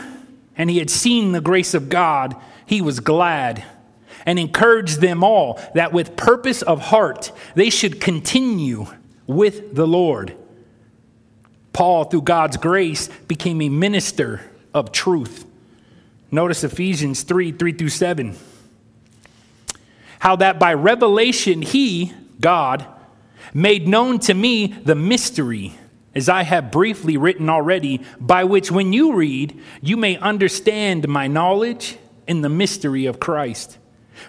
and 0.57 0.69
he 0.69 0.79
had 0.79 0.89
seen 0.89 1.31
the 1.31 1.41
grace 1.41 1.73
of 1.73 1.89
God, 1.89 2.35
he 2.65 2.81
was 2.81 2.99
glad 2.99 3.63
and 4.25 4.39
encouraged 4.39 5.01
them 5.01 5.23
all 5.23 5.59
that 5.73 5.91
with 5.91 6.15
purpose 6.15 6.61
of 6.61 6.79
heart 6.79 7.31
they 7.55 7.69
should 7.69 7.99
continue 7.99 8.85
with 9.27 9.75
the 9.75 9.87
Lord. 9.87 10.35
Paul, 11.73 12.05
through 12.05 12.21
God's 12.21 12.57
grace, 12.57 13.07
became 13.27 13.61
a 13.61 13.69
minister 13.69 14.41
of 14.73 14.91
truth. 14.91 15.45
Notice 16.31 16.63
Ephesians 16.63 17.23
3 17.23 17.51
3 17.51 17.73
through 17.73 17.89
7. 17.89 18.35
How 20.19 20.35
that 20.37 20.59
by 20.59 20.73
revelation 20.73 21.61
he, 21.61 22.13
God, 22.39 22.85
made 23.53 23.87
known 23.87 24.19
to 24.19 24.33
me 24.33 24.67
the 24.67 24.95
mystery, 24.95 25.75
as 26.15 26.29
I 26.29 26.43
have 26.43 26.71
briefly 26.71 27.17
written 27.17 27.49
already, 27.49 28.01
by 28.19 28.43
which 28.43 28.71
when 28.71 28.93
you 28.93 29.13
read, 29.13 29.59
you 29.81 29.97
may 29.97 30.17
understand 30.17 31.07
my 31.07 31.27
knowledge 31.27 31.97
in 32.27 32.41
the 32.41 32.49
mystery 32.49 33.05
of 33.05 33.19
Christ 33.19 33.77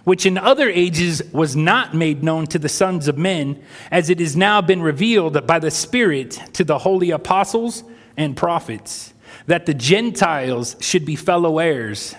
which 0.05 0.27
in 0.27 0.37
other 0.37 0.69
ages 0.69 1.23
was 1.33 1.55
not 1.55 1.95
made 1.95 2.23
known 2.23 2.47
to 2.49 2.59
the 2.59 2.69
sons 2.69 3.09
of 3.09 3.19
men, 3.19 3.63
as 3.91 4.11
it 4.11 4.19
has 4.21 4.37
now 4.37 4.61
been 4.61 4.83
revealed 4.83 5.47
by 5.47 5.59
the 5.59 5.71
Spirit 5.71 6.41
to 6.53 6.65
the 6.65 6.79
holy 6.79 7.11
apostles 7.11 7.85
and 8.17 8.37
prophets, 8.37 9.15
that 9.47 9.67
the 9.67 9.75
Gentiles 9.75 10.77
should 10.81 11.05
be 11.05 11.17
fellow 11.17 11.59
heirs 11.59 12.15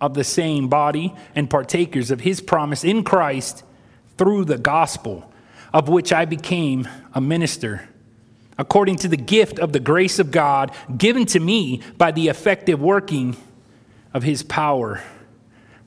of 0.00 0.14
the 0.14 0.24
same 0.24 0.68
body 0.68 1.14
and 1.34 1.50
partakers 1.50 2.10
of 2.10 2.20
his 2.20 2.40
promise 2.40 2.84
in 2.84 3.04
Christ 3.04 3.64
through 4.16 4.46
the 4.46 4.58
gospel, 4.58 5.30
of 5.72 5.88
which 5.88 6.12
I 6.12 6.24
became 6.24 6.88
a 7.14 7.20
minister. 7.20 7.88
According 8.60 8.96
to 8.96 9.08
the 9.08 9.16
gift 9.16 9.58
of 9.58 9.72
the 9.72 9.80
grace 9.80 10.18
of 10.18 10.30
God 10.30 10.72
given 10.94 11.24
to 11.26 11.40
me 11.40 11.80
by 11.96 12.10
the 12.10 12.28
effective 12.28 12.78
working 12.78 13.34
of 14.12 14.22
his 14.22 14.42
power. 14.42 15.02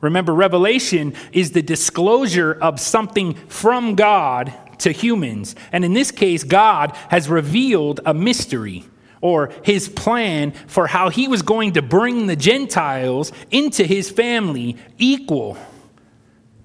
Remember, 0.01 0.33
revelation 0.33 1.13
is 1.31 1.51
the 1.51 1.61
disclosure 1.61 2.51
of 2.51 2.79
something 2.79 3.35
from 3.47 3.93
God 3.93 4.51
to 4.79 4.91
humans. 4.91 5.55
And 5.71 5.85
in 5.85 5.93
this 5.93 6.09
case, 6.09 6.43
God 6.43 6.97
has 7.09 7.29
revealed 7.29 7.99
a 8.07 8.13
mystery 8.13 8.85
or 9.21 9.51
his 9.61 9.87
plan 9.87 10.51
for 10.65 10.87
how 10.87 11.09
he 11.09 11.27
was 11.27 11.43
going 11.43 11.73
to 11.73 11.83
bring 11.83 12.25
the 12.25 12.35
Gentiles 12.35 13.31
into 13.51 13.83
his 13.83 14.09
family, 14.09 14.77
equal 14.97 15.59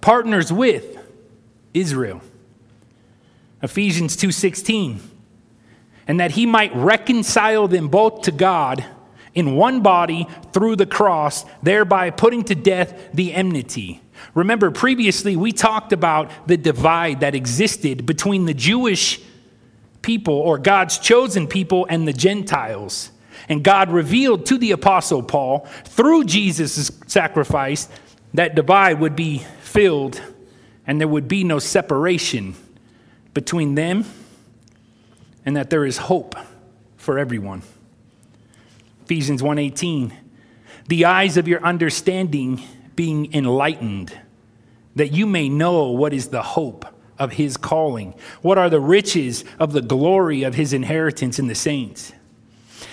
partners 0.00 0.50
with 0.50 0.96
Israel. 1.74 2.22
Ephesians 3.62 4.16
2:16 4.16 5.17
and 6.08 6.18
that 6.18 6.32
he 6.32 6.46
might 6.46 6.74
reconcile 6.74 7.68
them 7.68 7.88
both 7.88 8.22
to 8.22 8.32
God 8.32 8.84
in 9.34 9.54
one 9.54 9.82
body 9.82 10.26
through 10.52 10.74
the 10.74 10.86
cross, 10.86 11.44
thereby 11.62 12.10
putting 12.10 12.42
to 12.44 12.54
death 12.54 13.10
the 13.12 13.32
enmity. 13.34 14.00
Remember, 14.34 14.70
previously 14.70 15.36
we 15.36 15.52
talked 15.52 15.92
about 15.92 16.30
the 16.48 16.56
divide 16.56 17.20
that 17.20 17.34
existed 17.34 18.06
between 18.06 18.46
the 18.46 18.54
Jewish 18.54 19.20
people 20.00 20.34
or 20.34 20.58
God's 20.58 20.98
chosen 20.98 21.46
people 21.46 21.86
and 21.88 22.08
the 22.08 22.12
Gentiles. 22.12 23.10
And 23.48 23.62
God 23.62 23.90
revealed 23.90 24.46
to 24.46 24.58
the 24.58 24.72
Apostle 24.72 25.22
Paul 25.22 25.68
through 25.84 26.24
Jesus' 26.24 26.90
sacrifice 27.06 27.88
that 28.34 28.54
divide 28.54 28.98
would 28.98 29.14
be 29.14 29.38
filled 29.60 30.20
and 30.86 30.98
there 30.98 31.08
would 31.08 31.28
be 31.28 31.44
no 31.44 31.58
separation 31.58 32.54
between 33.34 33.74
them 33.74 34.04
and 35.48 35.56
that 35.56 35.70
there 35.70 35.86
is 35.86 35.96
hope 35.96 36.34
for 36.98 37.18
everyone. 37.18 37.62
Ephesians 39.06 39.42
1:18 39.42 40.12
The 40.88 41.06
eyes 41.06 41.38
of 41.38 41.48
your 41.48 41.64
understanding 41.64 42.60
being 42.94 43.32
enlightened 43.32 44.12
that 44.94 45.12
you 45.12 45.24
may 45.24 45.48
know 45.48 45.90
what 45.90 46.12
is 46.12 46.28
the 46.28 46.42
hope 46.42 46.84
of 47.18 47.32
his 47.32 47.56
calling 47.56 48.12
what 48.42 48.58
are 48.58 48.68
the 48.68 48.78
riches 48.78 49.42
of 49.58 49.72
the 49.72 49.80
glory 49.80 50.42
of 50.42 50.54
his 50.54 50.74
inheritance 50.74 51.38
in 51.38 51.46
the 51.46 51.54
saints 51.54 52.12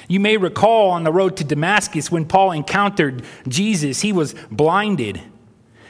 you 0.07 0.21
may 0.21 0.37
recall 0.37 0.91
on 0.91 1.03
the 1.03 1.11
road 1.11 1.35
to 1.35 1.43
Damascus 1.43 2.09
when 2.09 2.23
Paul 2.23 2.53
encountered 2.53 3.23
Jesus, 3.49 3.99
he 3.99 4.13
was 4.13 4.33
blinded. 4.49 5.21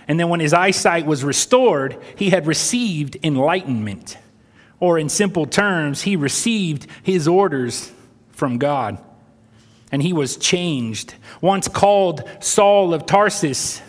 And 0.07 0.19
then 0.19 0.29
when 0.29 0.39
his 0.39 0.53
eyesight 0.53 1.05
was 1.05 1.23
restored, 1.23 2.01
he 2.15 2.31
had 2.31 2.47
received 2.47 3.17
enlightenment. 3.21 4.17
Or, 4.79 4.99
in 4.99 5.09
simple 5.09 5.45
terms, 5.45 6.01
he 6.01 6.15
received 6.15 6.87
his 7.01 7.27
orders 7.27 7.91
from 8.31 8.57
God. 8.57 8.97
And 9.91 10.01
he 10.01 10.13
was 10.13 10.35
changed. 10.37 11.15
Once 11.41 11.67
called 11.67 12.27
Saul 12.41 12.93
of 12.93 13.05
Tarsus, 13.05 13.81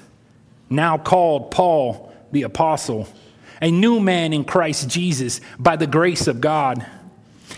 now 0.70 0.98
called 0.98 1.50
Paul 1.50 2.14
the 2.30 2.42
Apostle, 2.42 3.08
a 3.60 3.70
new 3.70 3.98
man 3.98 4.32
in 4.32 4.44
Christ 4.44 4.88
Jesus 4.88 5.40
by 5.58 5.76
the 5.76 5.86
grace 5.86 6.26
of 6.26 6.40
God. 6.40 6.86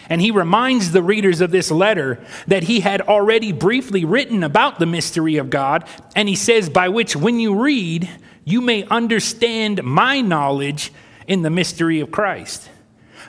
And 0.09 0.21
he 0.23 0.31
reminds 0.31 0.93
the 0.93 1.03
readers 1.03 1.41
of 1.41 1.51
this 1.51 1.71
letter 1.71 2.25
that 2.47 2.63
he 2.63 2.81
had 2.81 3.03
already 3.03 3.53
briefly 3.53 4.05
written 4.05 4.43
about 4.43 4.79
the 4.79 4.87
mystery 4.87 5.37
of 5.37 5.51
God. 5.51 5.87
And 6.17 6.29
he 6.29 6.37
says, 6.37 6.71
by 6.71 6.89
which, 6.89 7.15
when 7.15 7.41
you 7.41 7.61
read, 7.61 8.09
you 8.45 8.61
may 8.63 8.85
understand 8.85 9.83
my 9.83 10.23
knowledge 10.23 10.93
in 11.27 11.43
the 11.43 11.51
mystery 11.51 12.01
of 12.01 12.11
Christ. 12.11 12.71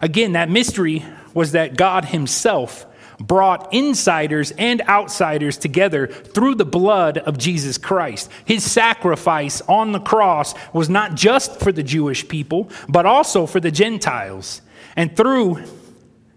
Again, 0.02 0.34
that 0.34 0.50
mystery 0.50 1.06
was 1.34 1.52
that 1.52 1.78
God 1.78 2.06
himself 2.06 2.86
brought 3.20 3.74
insiders 3.74 4.52
and 4.52 4.82
outsiders 4.84 5.58
together 5.58 6.08
through 6.08 6.56
the 6.56 6.66
blood 6.66 7.18
of 7.18 7.38
Jesus 7.38 7.78
Christ. 7.78 8.30
His 8.46 8.70
sacrifice 8.70 9.62
on 9.62 9.92
the 9.92 10.00
cross 10.00 10.54
was 10.74 10.90
not 10.90 11.16
just 11.16 11.60
for 11.60 11.72
the 11.72 11.84
Jewish 11.84 12.28
people, 12.28 12.70
but 12.88 13.06
also 13.06 13.46
for 13.46 13.60
the 13.60 13.72
Gentiles. 13.72 14.62
And 14.96 15.16
through 15.16 15.64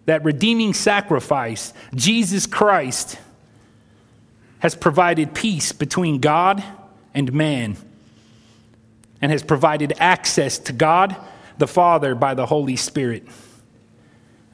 that 0.07 0.25
redeeming 0.25 0.75
sacrifice, 0.75 1.73
Jesus 1.95 2.47
Christ 2.47 3.19
has 4.59 4.75
provided 4.75 5.35
peace 5.35 5.73
between 5.73 6.19
God 6.19 6.63
and 7.15 7.33
man 7.33 7.77
and 9.21 9.31
has 9.31 9.43
provided 9.43 9.93
access 9.99 10.59
to 10.59 10.73
God 10.73 11.17
the 11.59 11.69
Father 11.69 12.15
by 12.17 12.35
the 12.35 12.47
Holy 12.47 12.77
Spirit. 12.77 13.27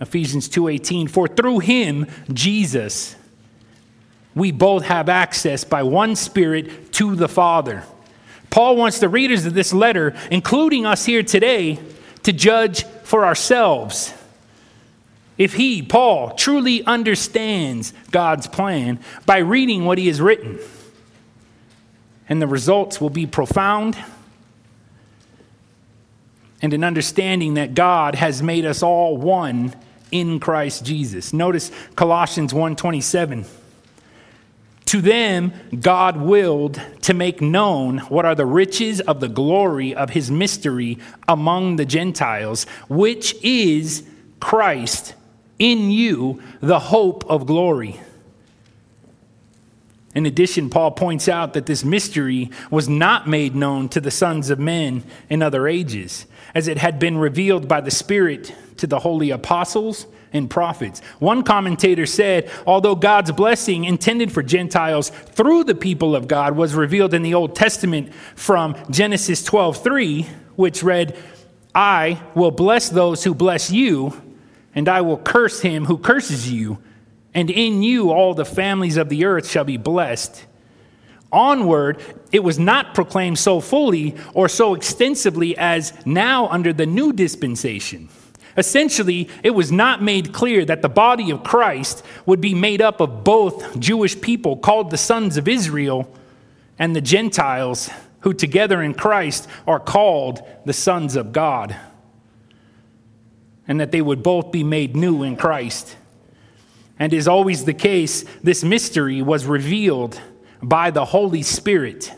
Ephesians 0.00 0.49
2:18 0.49 1.09
For 1.09 1.28
through 1.28 1.61
him 1.61 2.07
Jesus 2.33 3.17
we 4.35 4.52
both 4.52 4.85
have 4.85 5.09
access 5.09 5.64
by 5.64 5.83
one 5.83 6.14
spirit 6.14 6.93
to 6.93 7.17
the 7.17 7.28
Father. 7.28 7.83
Paul 8.50 8.76
wants 8.76 9.00
the 9.00 9.09
readers 9.09 9.45
of 9.45 9.55
this 9.55 9.73
letter, 9.73 10.14
including 10.31 10.87
us 10.87 11.05
here 11.05 11.23
today, 11.23 11.78
to 12.23 12.33
judge 12.33 12.85
for 13.02 13.26
ourselves 13.26 14.14
if 15.38 15.55
he, 15.55 15.83
Paul, 15.83 16.33
truly 16.33 16.85
understands 16.85 17.93
God's 18.11 18.49
plan 18.49 18.99
by 19.25 19.38
reading 19.38 19.85
what 19.85 19.97
he 19.97 20.09
has 20.09 20.21
written. 20.21 20.59
And 22.28 22.43
the 22.43 22.49
results 22.49 23.00
will 23.00 23.11
be 23.11 23.25
profound 23.25 23.97
and 26.61 26.75
an 26.75 26.83
understanding 26.83 27.55
that 27.55 27.75
God 27.75 28.16
has 28.16 28.42
made 28.42 28.64
us 28.64 28.83
all 28.83 29.16
one 29.16 29.75
in 30.11 30.40
Christ 30.40 30.85
Jesus. 30.85 31.33
Notice 31.33 31.71
Colossians 31.97 32.53
1:27. 32.53 33.44
To 34.87 35.03
them 35.03 35.53
God 35.79 36.16
willed 36.16 36.81
to 37.03 37.12
make 37.12 37.42
known 37.42 37.99
what 38.09 38.25
are 38.25 38.35
the 38.35 38.47
riches 38.47 39.01
of 39.01 39.21
the 39.21 39.29
glory 39.29 39.94
of 39.94 40.11
his 40.11 40.31
mystery 40.31 40.99
among 41.29 41.77
the 41.77 41.85
Gentiles, 41.85 42.64
which 42.88 43.35
is 43.42 44.03
Christ 44.40 45.14
in 45.59 45.90
you 45.90 46.40
the 46.61 46.79
hope 46.79 47.25
of 47.29 47.47
glory. 47.47 48.01
In 50.14 50.25
addition, 50.25 50.71
Paul 50.71 50.92
points 50.92 51.29
out 51.29 51.53
that 51.53 51.66
this 51.66 51.85
mystery 51.85 52.51
was 52.71 52.88
not 52.88 53.29
made 53.29 53.55
known 53.55 53.88
to 53.90 54.01
the 54.01 54.11
sons 54.11 54.49
of 54.49 54.59
men 54.59 55.05
in 55.29 55.42
other 55.42 55.68
ages, 55.68 56.27
as 56.55 56.69
it 56.69 56.79
had 56.79 56.99
been 56.99 57.19
revealed 57.19 57.69
by 57.69 57.81
the 57.81 57.91
Spirit 57.91 58.55
to 58.79 58.87
the 58.87 59.01
holy 59.01 59.31
apostles 59.31 60.07
and 60.33 60.51
prophets. 60.51 61.01
One 61.19 61.43
commentator 61.43 62.07
said, 62.07 62.51
although 62.67 62.95
God's 62.95 63.33
blessing 63.33 63.85
intended 63.85 64.31
for 64.31 64.43
Gentiles 64.43 65.09
through 65.09 65.65
the 65.65 65.75
people 65.75 66.15
of 66.15 66.29
God 66.29 66.57
was 66.57 66.75
revealed 66.75 67.15
in 67.15 67.23
the 67.23 67.35
Old 67.35 67.55
Testament 67.55 68.13
from 68.35 68.77
Genesis 68.91 69.43
12:3, 69.43 70.27
which 70.57 70.83
read, 70.83 71.17
"I 71.75 72.21
will 72.35 72.51
bless 72.51 72.89
those 72.89 73.25
who 73.25 73.35
bless 73.35 73.71
you, 73.71 74.15
and 74.75 74.89
I 74.89 75.01
will 75.01 75.17
curse 75.17 75.61
him 75.61 75.87
who 75.87 75.97
curses 75.97 76.51
you, 76.53 76.79
and 77.35 77.51
in 77.51 77.83
you 77.83 78.11
all 78.11 78.35
the 78.35 78.45
families 78.45 78.97
of 78.97 79.09
the 79.09 79.25
earth 79.25 79.51
shall 79.51 79.65
be 79.65 79.77
blessed. 79.77 80.45
Onward, 81.31 82.03
it 82.33 82.43
was 82.43 82.59
not 82.59 82.95
proclaimed 82.95 83.38
so 83.38 83.61
fully 83.61 84.17
or 84.35 84.49
so 84.49 84.75
extensively 84.75 85.57
as 85.59 85.93
now 86.07 86.49
under 86.49 86.73
the 86.73 86.87
new 86.87 87.12
dispensation. 87.12 88.09
Essentially, 88.57 89.29
it 89.43 89.51
was 89.51 89.71
not 89.71 90.03
made 90.03 90.33
clear 90.33 90.64
that 90.64 90.83
the 90.83 90.88
body 90.88 91.31
of 91.31 91.45
Christ 91.45 92.05
would 92.27 92.41
be 92.41 92.55
made 92.55 92.81
up 92.81 93.01
of 93.01 93.23
both 93.23 93.79
Jewish 93.79 94.21
people 94.21 94.57
called 94.57 94.91
the 94.91 94.97
sons 94.97 95.37
of 95.37 95.47
Israel 95.47 96.12
and 96.79 96.97
the 96.97 97.01
Gentiles 97.01 97.91
who 98.21 98.35
together 98.35 98.83
in 98.83 98.95
Christ 98.95 99.49
are 99.67 99.79
called 99.79 100.43
the 100.64 100.73
sons 100.73 101.14
of 101.14 101.33
God 101.33 101.77
and 103.69 103.81
that 103.81 103.93
they 103.93 104.01
would 104.01 104.23
both 104.23 104.51
be 104.51 104.64
made 104.64 104.97
new 104.97 105.23
in 105.23 105.37
Christ. 105.37 105.97
And 106.99 107.12
is 107.12 107.29
always 107.29 107.64
the 107.64 107.75
case, 107.75 108.25
this 108.43 108.64
mystery 108.64 109.23
was 109.23 109.45
revealed 109.45 110.21
by 110.62 110.90
the 110.90 111.05
Holy 111.05 111.42
Spirit 111.42 112.12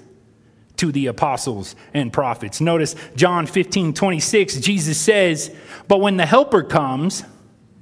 to 0.77 0.91
the 0.91 1.09
apostles 1.09 1.77
and 1.93 2.13
prophets. 2.13 2.61
Notice 2.61 2.95
John 3.15 3.47
15, 3.47 3.93
26, 3.93 4.61
Jesus 4.61 4.99
says, 4.99 5.55
But 5.89 6.01
when 6.01 6.17
the 6.17 6.25
Helper 6.25 6.63
comes, 6.63 7.23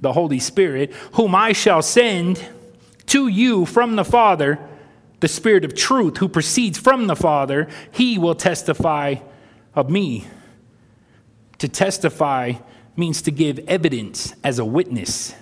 the 0.01 0.13
Holy 0.13 0.39
Spirit, 0.39 0.93
whom 1.13 1.33
I 1.33 1.53
shall 1.53 1.81
send 1.81 2.45
to 3.07 3.27
you 3.27 3.65
from 3.65 3.95
the 3.95 4.05
Father, 4.05 4.59
the 5.19 5.27
Spirit 5.27 5.65
of 5.65 5.75
truth 5.75 6.17
who 6.17 6.29
proceeds 6.29 6.77
from 6.77 7.07
the 7.07 7.15
Father, 7.15 7.67
he 7.91 8.17
will 8.17 8.35
testify 8.35 9.15
of 9.75 9.89
me. 9.89 10.27
To 11.59 11.67
testify 11.67 12.53
means 12.95 13.21
to 13.23 13.31
give 13.31 13.59
evidence 13.59 14.33
as 14.43 14.59
a 14.59 14.65
witness. 14.65 15.33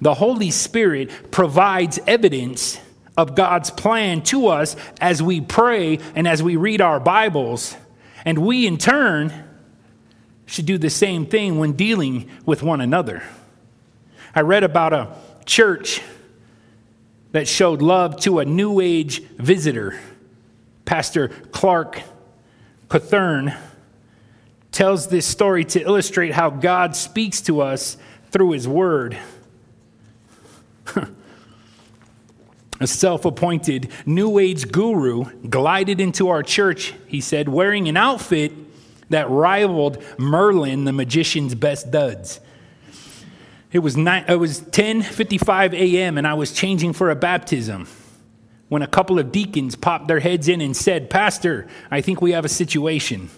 The 0.00 0.14
Holy 0.14 0.50
Spirit 0.50 1.30
provides 1.30 1.98
evidence 2.06 2.78
of 3.20 3.34
God's 3.34 3.70
plan 3.70 4.22
to 4.22 4.48
us 4.48 4.76
as 4.98 5.22
we 5.22 5.42
pray 5.42 5.98
and 6.14 6.26
as 6.26 6.42
we 6.42 6.56
read 6.56 6.80
our 6.80 6.98
Bibles. 6.98 7.76
And 8.24 8.38
we, 8.38 8.66
in 8.66 8.78
turn, 8.78 9.44
should 10.46 10.64
do 10.64 10.78
the 10.78 10.88
same 10.88 11.26
thing 11.26 11.58
when 11.58 11.72
dealing 11.72 12.30
with 12.46 12.62
one 12.62 12.80
another. 12.80 13.22
I 14.34 14.40
read 14.40 14.64
about 14.64 14.94
a 14.94 15.14
church 15.44 16.00
that 17.32 17.46
showed 17.46 17.82
love 17.82 18.18
to 18.22 18.38
a 18.38 18.46
New 18.46 18.80
Age 18.80 19.22
visitor, 19.22 20.00
Pastor 20.86 21.28
Clark 21.28 22.00
Cothern 22.88 23.54
tells 24.72 25.08
this 25.08 25.26
story 25.26 25.64
to 25.66 25.82
illustrate 25.82 26.32
how 26.32 26.48
God 26.48 26.96
speaks 26.96 27.42
to 27.42 27.60
us 27.60 27.98
through 28.30 28.52
his 28.52 28.66
word. 28.66 29.18
A 32.80 32.86
self 32.86 33.26
appointed 33.26 33.90
New 34.06 34.38
Age 34.38 34.72
guru 34.72 35.24
glided 35.48 36.00
into 36.00 36.28
our 36.28 36.42
church, 36.42 36.94
he 37.06 37.20
said, 37.20 37.48
wearing 37.48 37.88
an 37.88 37.96
outfit 37.98 38.52
that 39.10 39.28
rivaled 39.28 40.02
Merlin, 40.18 40.84
the 40.84 40.92
magician's 40.92 41.54
best 41.54 41.90
duds. 41.90 42.40
It 43.70 43.80
was, 43.80 43.96
nine, 43.96 44.24
it 44.26 44.36
was 44.36 44.62
10.55 44.62 45.74
a.m., 45.74 46.16
and 46.16 46.26
I 46.26 46.34
was 46.34 46.52
changing 46.52 46.94
for 46.94 47.10
a 47.10 47.14
baptism 47.16 47.86
when 48.68 48.82
a 48.82 48.86
couple 48.86 49.18
of 49.18 49.30
deacons 49.30 49.76
popped 49.76 50.08
their 50.08 50.20
heads 50.20 50.48
in 50.48 50.60
and 50.60 50.76
said, 50.76 51.10
Pastor, 51.10 51.66
I 51.90 52.00
think 52.00 52.22
we 52.22 52.32
have 52.32 52.44
a 52.44 52.48
situation. 52.48 53.28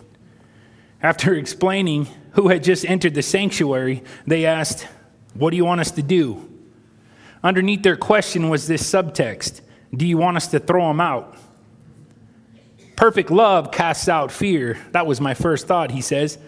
After 1.03 1.35
explaining 1.35 2.07
who 2.33 2.49
had 2.49 2.63
just 2.63 2.85
entered 2.85 3.15
the 3.15 3.23
sanctuary, 3.23 4.05
they 4.27 4.47
asked, 4.47 4.87
What 5.35 5.51
do 5.51 5.57
you 5.57 5.65
want 5.65 5.81
us 5.81 5.91
to 5.93 6.03
do? 6.03 6.52
Underneath 7.45 7.83
their 7.83 7.97
question 7.97 8.49
was 8.49 8.67
this 8.67 8.83
subtext 8.83 9.61
Do 9.95 10.07
you 10.07 10.19
want 10.19 10.37
us 10.37 10.49
to 10.49 10.59
throw 10.61 10.89
them 10.89 11.01
out? 11.01 11.37
Perfect 12.97 13.31
love 13.31 13.73
casts 13.73 14.09
out 14.09 14.31
fear. 14.31 14.79
That 14.93 15.07
was 15.07 15.21
my 15.21 15.35
first 15.35 15.67
thought, 15.67 15.91
he 15.91 16.01
says. 16.03 16.39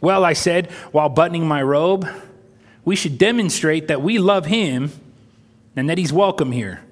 Well, 0.00 0.24
I 0.24 0.34
said, 0.34 0.70
while 0.92 1.08
buttoning 1.08 1.46
my 1.46 1.62
robe, 1.62 2.08
we 2.84 2.96
should 2.96 3.18
demonstrate 3.18 3.88
that 3.88 4.00
we 4.00 4.18
love 4.18 4.46
him 4.46 4.92
and 5.76 5.90
that 5.90 5.98
he's 5.98 6.12
welcome 6.12 6.52
here. 6.52 6.82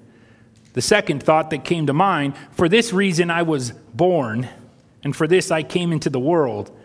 The 0.73 0.81
second 0.81 1.23
thought 1.23 1.49
that 1.49 1.63
came 1.63 1.87
to 1.87 1.93
mind 1.93 2.35
for 2.51 2.69
this 2.69 2.93
reason 2.93 3.31
I 3.31 3.41
was 3.43 3.71
born, 3.71 4.47
and 5.03 5.15
for 5.15 5.27
this 5.27 5.49
I 5.51 5.63
came 5.63 5.91
into 5.91 6.09
the 6.09 6.19
world, 6.19 6.75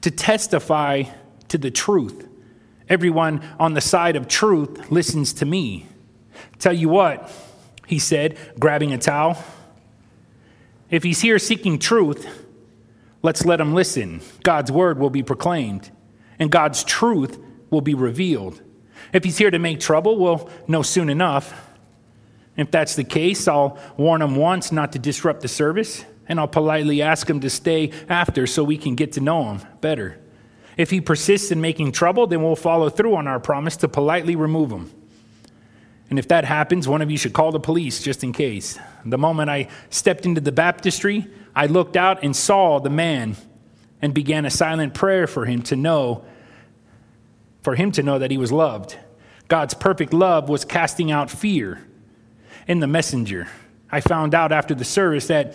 to 0.00 0.10
testify 0.10 1.04
to 1.48 1.58
the 1.58 1.70
truth. 1.70 2.28
Everyone 2.88 3.42
on 3.58 3.74
the 3.74 3.80
side 3.80 4.16
of 4.16 4.26
truth 4.26 4.90
listens 4.90 5.32
to 5.34 5.44
me. 5.44 5.87
Tell 6.58 6.72
you 6.72 6.88
what, 6.88 7.30
he 7.86 7.98
said, 7.98 8.36
grabbing 8.58 8.92
a 8.92 8.98
towel. 8.98 9.42
If 10.90 11.02
he's 11.02 11.20
here 11.20 11.38
seeking 11.38 11.78
truth, 11.78 12.26
let's 13.22 13.44
let 13.44 13.60
him 13.60 13.74
listen. 13.74 14.20
God's 14.42 14.72
word 14.72 14.98
will 14.98 15.10
be 15.10 15.22
proclaimed, 15.22 15.90
and 16.38 16.50
God's 16.50 16.84
truth 16.84 17.38
will 17.70 17.80
be 17.80 17.94
revealed. 17.94 18.62
If 19.12 19.24
he's 19.24 19.38
here 19.38 19.50
to 19.50 19.58
make 19.58 19.80
trouble, 19.80 20.18
we'll 20.18 20.50
know 20.66 20.82
soon 20.82 21.08
enough. 21.08 21.66
If 22.56 22.70
that's 22.70 22.96
the 22.96 23.04
case, 23.04 23.46
I'll 23.46 23.78
warn 23.96 24.20
him 24.20 24.36
once 24.36 24.72
not 24.72 24.92
to 24.92 24.98
disrupt 24.98 25.42
the 25.42 25.48
service, 25.48 26.04
and 26.26 26.40
I'll 26.40 26.48
politely 26.48 27.02
ask 27.02 27.28
him 27.28 27.40
to 27.40 27.50
stay 27.50 27.92
after 28.08 28.46
so 28.46 28.64
we 28.64 28.76
can 28.76 28.94
get 28.94 29.12
to 29.12 29.20
know 29.20 29.44
him 29.44 29.60
better. 29.80 30.20
If 30.76 30.90
he 30.90 31.00
persists 31.00 31.50
in 31.50 31.60
making 31.60 31.92
trouble, 31.92 32.26
then 32.26 32.42
we'll 32.42 32.56
follow 32.56 32.90
through 32.90 33.16
on 33.16 33.26
our 33.26 33.40
promise 33.40 33.76
to 33.78 33.88
politely 33.88 34.36
remove 34.36 34.70
him. 34.70 34.90
And 36.10 36.18
if 36.18 36.28
that 36.28 36.44
happens, 36.44 36.88
one 36.88 37.02
of 37.02 37.10
you 37.10 37.18
should 37.18 37.32
call 37.32 37.52
the 37.52 37.60
police 37.60 38.02
just 38.02 38.24
in 38.24 38.32
case. 38.32 38.78
The 39.04 39.18
moment 39.18 39.50
I 39.50 39.68
stepped 39.90 40.24
into 40.24 40.40
the 40.40 40.52
baptistry, 40.52 41.26
I 41.54 41.66
looked 41.66 41.96
out 41.96 42.22
and 42.22 42.34
saw 42.34 42.78
the 42.78 42.90
man 42.90 43.36
and 44.00 44.14
began 44.14 44.46
a 44.46 44.50
silent 44.50 44.94
prayer 44.94 45.26
for 45.26 45.44
him 45.44 45.62
to 45.62 45.76
know 45.76 46.24
for 47.62 47.74
him 47.74 47.90
to 47.92 48.02
know 48.02 48.18
that 48.18 48.30
he 48.30 48.38
was 48.38 48.52
loved. 48.52 48.96
God's 49.48 49.74
perfect 49.74 50.14
love 50.14 50.48
was 50.48 50.64
casting 50.64 51.10
out 51.10 51.28
fear 51.28 51.86
in 52.66 52.80
the 52.80 52.86
messenger. 52.86 53.48
I 53.90 54.00
found 54.00 54.34
out 54.34 54.52
after 54.52 54.74
the 54.74 54.84
service 54.84 55.26
that 55.26 55.54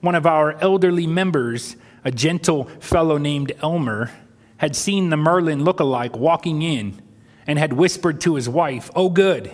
one 0.00 0.14
of 0.14 0.24
our 0.24 0.52
elderly 0.60 1.06
members, 1.06 1.76
a 2.04 2.10
gentle 2.10 2.64
fellow 2.80 3.18
named 3.18 3.52
Elmer, 3.60 4.10
had 4.58 4.76
seen 4.76 5.10
the 5.10 5.16
Merlin 5.16 5.64
look-alike 5.64 6.16
walking 6.16 6.62
in 6.62 7.02
and 7.46 7.58
had 7.58 7.72
whispered 7.72 8.20
to 8.22 8.36
his 8.36 8.48
wife, 8.48 8.90
Oh, 8.94 9.10
good, 9.10 9.50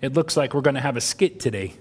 it 0.00 0.14
looks 0.14 0.36
like 0.36 0.54
we're 0.54 0.60
going 0.60 0.74
to 0.74 0.80
have 0.80 0.96
a 0.96 1.00
skit 1.00 1.40
today. 1.40 1.74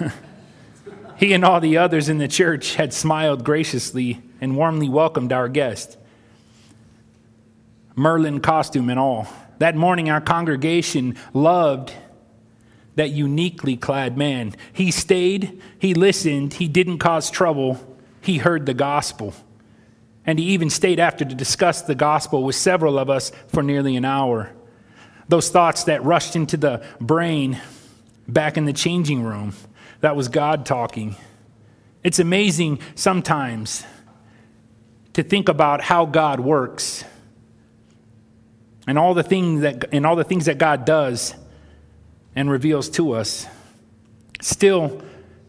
he 1.16 1.32
and 1.32 1.44
all 1.44 1.60
the 1.60 1.76
others 1.76 2.08
in 2.08 2.18
the 2.18 2.28
church 2.28 2.74
had 2.74 2.92
smiled 2.92 3.44
graciously 3.44 4.22
and 4.40 4.56
warmly 4.56 4.88
welcomed 4.88 5.32
our 5.32 5.48
guest. 5.48 5.96
Merlin 7.96 8.40
costume 8.40 8.90
and 8.90 8.98
all. 8.98 9.28
That 9.58 9.76
morning, 9.76 10.10
our 10.10 10.20
congregation 10.20 11.16
loved 11.32 11.92
that 12.96 13.10
uniquely 13.10 13.76
clad 13.76 14.16
man. 14.16 14.54
He 14.72 14.90
stayed, 14.90 15.60
he 15.78 15.94
listened, 15.94 16.54
he 16.54 16.68
didn't 16.68 16.98
cause 16.98 17.30
trouble, 17.30 17.80
he 18.20 18.38
heard 18.38 18.66
the 18.66 18.74
gospel. 18.74 19.34
And 20.26 20.38
he 20.38 20.46
even 20.46 20.70
stayed 20.70 20.98
after 20.98 21.24
to 21.24 21.34
discuss 21.34 21.82
the 21.82 21.94
gospel 21.94 22.42
with 22.42 22.56
several 22.56 22.98
of 22.98 23.10
us 23.10 23.30
for 23.48 23.62
nearly 23.62 23.94
an 23.96 24.04
hour. 24.04 24.52
Those 25.28 25.50
thoughts 25.50 25.84
that 25.84 26.04
rushed 26.04 26.36
into 26.36 26.56
the 26.56 26.84
brain 27.00 27.60
back 28.28 28.56
in 28.56 28.64
the 28.64 28.72
changing 28.72 29.22
room, 29.22 29.54
that 30.00 30.16
was 30.16 30.28
God 30.28 30.66
talking. 30.66 31.16
It's 32.02 32.18
amazing 32.18 32.80
sometimes 32.94 33.84
to 35.14 35.22
think 35.22 35.48
about 35.48 35.80
how 35.80 36.04
God 36.04 36.40
works 36.40 37.04
and 38.86 38.98
all 38.98 39.14
the 39.14 39.22
things 39.22 39.62
that 39.62 39.86
and 39.92 40.04
all 40.04 40.16
the 40.16 40.24
things 40.24 40.44
that 40.44 40.58
God 40.58 40.84
does 40.84 41.34
and 42.36 42.50
reveals 42.50 42.90
to 42.90 43.12
us. 43.12 43.46
Still, 44.40 45.02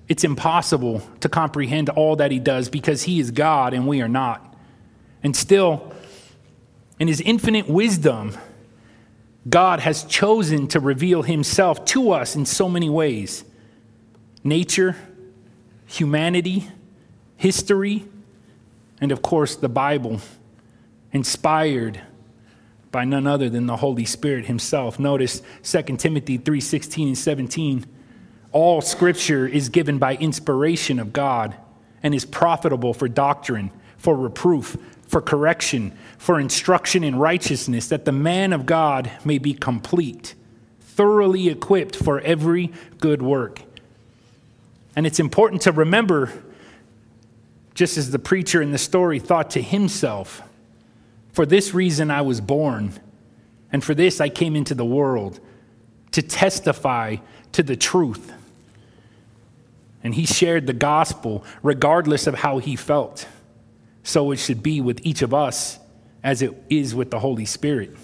it's 0.07 0.23
impossible 0.23 1.01
to 1.19 1.29
comprehend 1.29 1.89
all 1.89 2.15
that 2.17 2.31
he 2.31 2.39
does 2.39 2.69
because 2.69 3.03
he 3.03 3.19
is 3.19 3.31
God 3.31 3.73
and 3.73 3.87
we 3.87 4.01
are 4.01 4.07
not. 4.07 4.55
And 5.23 5.35
still, 5.35 5.91
in 6.99 7.07
his 7.07 7.19
infinite 7.19 7.67
wisdom, 7.67 8.37
God 9.47 9.79
has 9.81 10.03
chosen 10.03 10.67
to 10.69 10.79
reveal 10.79 11.21
himself 11.21 11.85
to 11.85 12.11
us 12.11 12.35
in 12.35 12.45
so 12.45 12.67
many 12.67 12.89
ways 12.89 13.43
nature, 14.43 14.95
humanity, 15.85 16.67
history, 17.37 18.05
and 18.99 19.11
of 19.11 19.21
course, 19.21 19.55
the 19.55 19.69
Bible, 19.69 20.21
inspired 21.11 22.01
by 22.91 23.03
none 23.03 23.27
other 23.27 23.49
than 23.49 23.65
the 23.65 23.75
Holy 23.77 24.05
Spirit 24.05 24.45
himself. 24.45 24.97
Notice 24.99 25.41
2 25.63 25.99
Timothy 25.99 26.37
3:16 26.37 27.07
and 27.07 27.17
17. 27.17 27.85
All 28.51 28.81
scripture 28.81 29.45
is 29.45 29.67
given 29.69 29.97
by 29.97 30.15
inspiration 30.15 30.97
of 30.97 31.11
God 31.11 31.55
and 32.01 32.15
is 32.15 32.23
profitable 32.23 32.93
for 32.93 33.09
doctrine, 33.09 33.69
for 33.97 34.15
reproof, 34.15 34.77
for 35.07 35.21
correction, 35.21 35.97
for 36.17 36.39
instruction 36.39 37.03
in 37.03 37.15
righteousness, 37.15 37.87
that 37.87 38.05
the 38.05 38.11
man 38.11 38.53
of 38.53 38.65
God 38.65 39.11
may 39.23 39.37
be 39.37 39.53
complete, 39.53 40.35
thoroughly 40.81 41.49
equipped 41.49 41.95
for 41.95 42.19
every 42.21 42.71
good 42.99 43.21
work. 43.21 43.61
And 44.95 45.05
it's 45.05 45.19
important 45.19 45.61
to 45.63 45.71
remember, 45.71 46.31
just 47.73 47.97
as 47.97 48.11
the 48.11 48.19
preacher 48.19 48.61
in 48.61 48.71
the 48.71 48.77
story 48.77 49.19
thought 49.19 49.51
to 49.51 49.61
himself, 49.61 50.41
for 51.33 51.45
this 51.45 51.73
reason 51.73 52.09
I 52.09 52.21
was 52.21 52.39
born, 52.39 52.93
and 53.71 53.83
for 53.83 53.93
this 53.93 54.21
I 54.21 54.29
came 54.29 54.55
into 54.55 54.73
the 54.73 54.85
world 54.85 55.39
to 56.11 56.21
testify 56.21 57.17
to 57.51 57.61
the 57.61 57.75
truth. 57.75 58.31
And 60.01 60.15
he 60.15 60.25
shared 60.25 60.65
the 60.65 60.73
gospel 60.73 61.43
regardless 61.61 62.25
of 62.25 62.35
how 62.35 62.59
he 62.59 62.75
felt. 62.75 63.27
So 64.05 64.31
it 64.31 64.37
should 64.37 64.61
be 64.61 64.81
with 64.81 65.01
each 65.03 65.23
of 65.23 65.33
us 65.33 65.79
as 66.23 66.43
it 66.43 66.53
is 66.69 66.93
with 66.93 67.09
the 67.09 67.19
Holy 67.19 67.45
Spirit. 67.45 67.97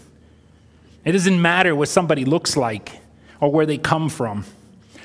It 1.06 1.12
doesn't 1.12 1.40
matter 1.40 1.76
what 1.76 1.90
somebody 1.90 2.26
looks 2.26 2.58
like 2.58 2.92
or 3.40 3.52
where 3.52 3.68
they 3.68 3.78
come 3.78 4.10
from. 4.10 4.44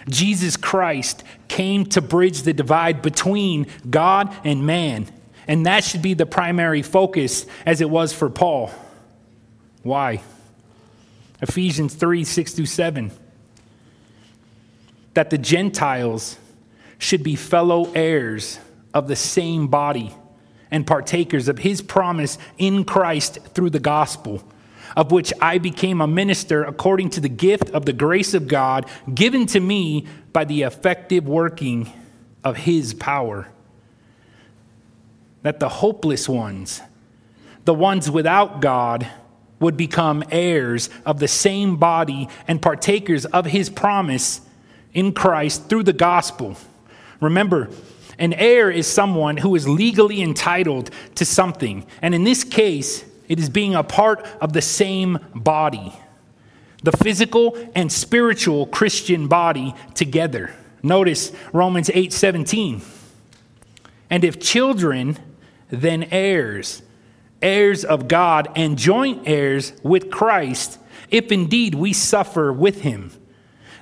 Jesus 0.08 0.56
Christ 0.56 1.22
came 1.48 1.84
to 1.86 2.00
bridge 2.00 2.42
the 2.42 2.54
divide 2.54 3.02
between 3.02 3.66
God 3.88 4.34
and 4.42 4.66
man. 4.66 5.06
And 5.46 5.66
that 5.66 5.84
should 5.84 6.00
be 6.00 6.14
the 6.14 6.24
primary 6.24 6.80
focus 6.80 7.44
as 7.66 7.82
it 7.82 7.90
was 7.90 8.14
for 8.14 8.30
Paul. 8.30 8.70
Why? 9.82 10.22
Ephesians 11.42 11.94
3 11.94 12.24
6 12.24 12.54
through 12.54 12.66
7. 12.66 13.10
That 15.12 15.28
the 15.28 15.38
Gentiles 15.38 16.38
should 16.96 17.22
be 17.22 17.36
fellow 17.36 17.92
heirs 17.92 18.58
of 18.94 19.08
the 19.08 19.16
same 19.16 19.68
body 19.68 20.14
and 20.70 20.86
partakers 20.86 21.48
of 21.48 21.58
his 21.58 21.82
promise 21.82 22.38
in 22.58 22.84
Christ 22.84 23.38
through 23.54 23.70
the 23.70 23.80
gospel, 23.80 24.42
of 24.96 25.12
which 25.12 25.32
I 25.40 25.58
became 25.58 26.00
a 26.00 26.06
minister 26.06 26.64
according 26.64 27.10
to 27.10 27.20
the 27.20 27.28
gift 27.28 27.70
of 27.70 27.86
the 27.86 27.92
grace 27.92 28.34
of 28.34 28.48
God 28.48 28.86
given 29.14 29.46
to 29.46 29.60
me 29.60 30.06
by 30.32 30.44
the 30.44 30.62
effective 30.62 31.26
working 31.26 31.92
of 32.44 32.56
his 32.56 32.94
power 32.94 33.48
that 35.42 35.60
the 35.60 35.68
hopeless 35.68 36.28
ones, 36.28 36.80
the 37.64 37.72
ones 37.72 38.10
without 38.10 38.60
God, 38.60 39.06
would 39.60 39.76
become 39.76 40.24
heirs 40.30 40.90
of 41.04 41.20
the 41.20 41.28
same 41.28 41.76
body 41.76 42.28
and 42.48 42.60
partakers 42.60 43.24
of 43.26 43.46
his 43.46 43.70
promise 43.70 44.40
in 44.92 45.12
Christ 45.12 45.68
through 45.68 45.84
the 45.84 45.92
gospel. 45.92 46.56
Remember, 47.20 47.70
an 48.18 48.32
heir 48.32 48.70
is 48.70 48.86
someone 48.86 49.36
who 49.36 49.54
is 49.54 49.68
legally 49.68 50.22
entitled 50.22 50.90
to 51.16 51.24
something. 51.24 51.86
And 52.00 52.14
in 52.14 52.24
this 52.24 52.44
case, 52.44 53.04
it 53.28 53.38
is 53.38 53.50
being 53.50 53.74
a 53.74 53.82
part 53.82 54.26
of 54.40 54.52
the 54.52 54.62
same 54.62 55.18
body, 55.34 55.92
the 56.82 56.92
physical 56.92 57.56
and 57.74 57.90
spiritual 57.90 58.66
Christian 58.66 59.28
body 59.28 59.74
together. 59.94 60.54
Notice 60.82 61.32
Romans 61.52 61.90
8 61.92 62.12
17. 62.12 62.80
And 64.08 64.24
if 64.24 64.40
children, 64.40 65.18
then 65.68 66.04
heirs, 66.04 66.82
heirs 67.42 67.84
of 67.84 68.08
God, 68.08 68.48
and 68.54 68.78
joint 68.78 69.22
heirs 69.26 69.72
with 69.82 70.10
Christ, 70.10 70.78
if 71.10 71.32
indeed 71.32 71.74
we 71.74 71.92
suffer 71.92 72.52
with 72.52 72.82
him, 72.82 73.10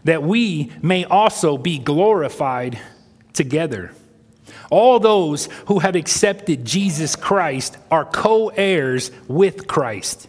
that 0.05 0.23
we 0.23 0.73
may 0.83 1.05
also 1.05 1.59
be 1.59 1.79
glorified 1.79 2.79
together. 3.33 3.93
All 4.75 4.99
those 4.99 5.49
who 5.67 5.79
have 5.79 5.95
accepted 5.95 6.65
Jesus 6.65 7.15
Christ 7.15 7.77
are 7.93 8.05
co-heirs 8.05 9.13
with 9.29 9.69
Christ. 9.69 10.27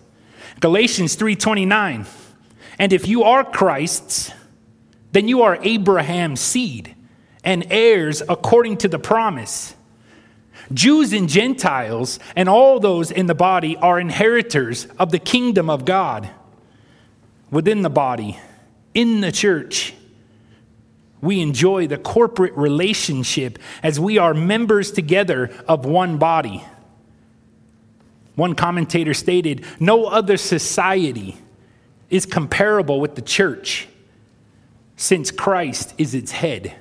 Galatians 0.60 1.16
3:29. 1.16 2.06
And 2.78 2.94
if 2.94 3.08
you 3.08 3.24
are 3.24 3.44
Christ's, 3.44 4.30
then 5.14 5.28
you 5.28 5.42
are 5.42 5.58
Abraham's 5.64 6.42
seed 6.42 6.94
and 7.44 7.66
heirs 7.72 8.22
according 8.30 8.78
to 8.78 8.88
the 8.88 9.00
promise. 9.00 9.74
Jews 10.72 11.12
and 11.12 11.28
Gentiles 11.28 12.20
and 12.36 12.48
all 12.48 12.80
those 12.80 13.10
in 13.10 13.26
the 13.26 13.34
body 13.34 13.76
are 13.78 14.00
inheritors 14.00 14.86
of 15.00 15.10
the 15.10 15.18
kingdom 15.18 15.72
of 15.72 15.86
God 15.86 16.30
within 17.50 17.82
the 17.82 17.90
body, 17.90 18.38
in 18.94 19.22
the 19.22 19.32
church. 19.32 19.96
We 21.22 21.42
enjoy 21.42 21.88
the 21.88 21.98
corporate 21.98 22.54
relationship 22.56 23.60
as 23.82 24.00
we 24.00 24.18
are 24.18 24.34
members 24.34 24.92
together 24.92 25.52
of 25.68 25.86
one 25.86 26.18
body. 26.18 26.64
One 28.36 28.54
commentator 28.54 29.14
stated 29.14 29.66
No 29.80 30.06
other 30.06 30.38
society 30.38 31.38
is 32.10 32.26
comparable 32.26 33.00
with 33.00 33.16
the 33.16 33.22
church 33.22 33.88
since 34.98 35.32
Christ 35.32 35.94
is 35.98 36.14
its 36.14 36.32
head. 36.32 36.76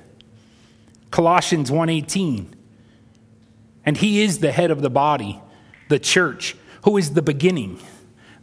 Colossians 1.11 1.71
1:18 1.71 2.47
And 3.85 3.97
he 3.97 4.21
is 4.21 4.39
the 4.39 4.51
head 4.51 4.71
of 4.71 4.81
the 4.81 4.89
body, 4.89 5.39
the 5.89 5.99
church, 5.99 6.55
who 6.83 6.97
is 6.97 7.13
the 7.13 7.21
beginning, 7.21 7.79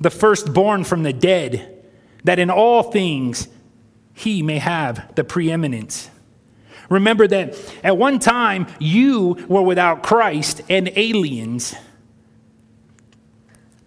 the 0.00 0.10
firstborn 0.10 0.84
from 0.84 1.02
the 1.02 1.12
dead, 1.12 1.84
that 2.24 2.38
in 2.38 2.50
all 2.50 2.82
things 2.82 3.48
he 4.14 4.42
may 4.42 4.58
have 4.58 5.14
the 5.14 5.24
preeminence. 5.24 6.10
Remember 6.88 7.26
that 7.26 7.56
at 7.82 7.96
one 7.96 8.18
time 8.18 8.66
you 8.78 9.44
were 9.48 9.62
without 9.62 10.02
Christ 10.02 10.60
and 10.68 10.90
aliens. 10.94 11.74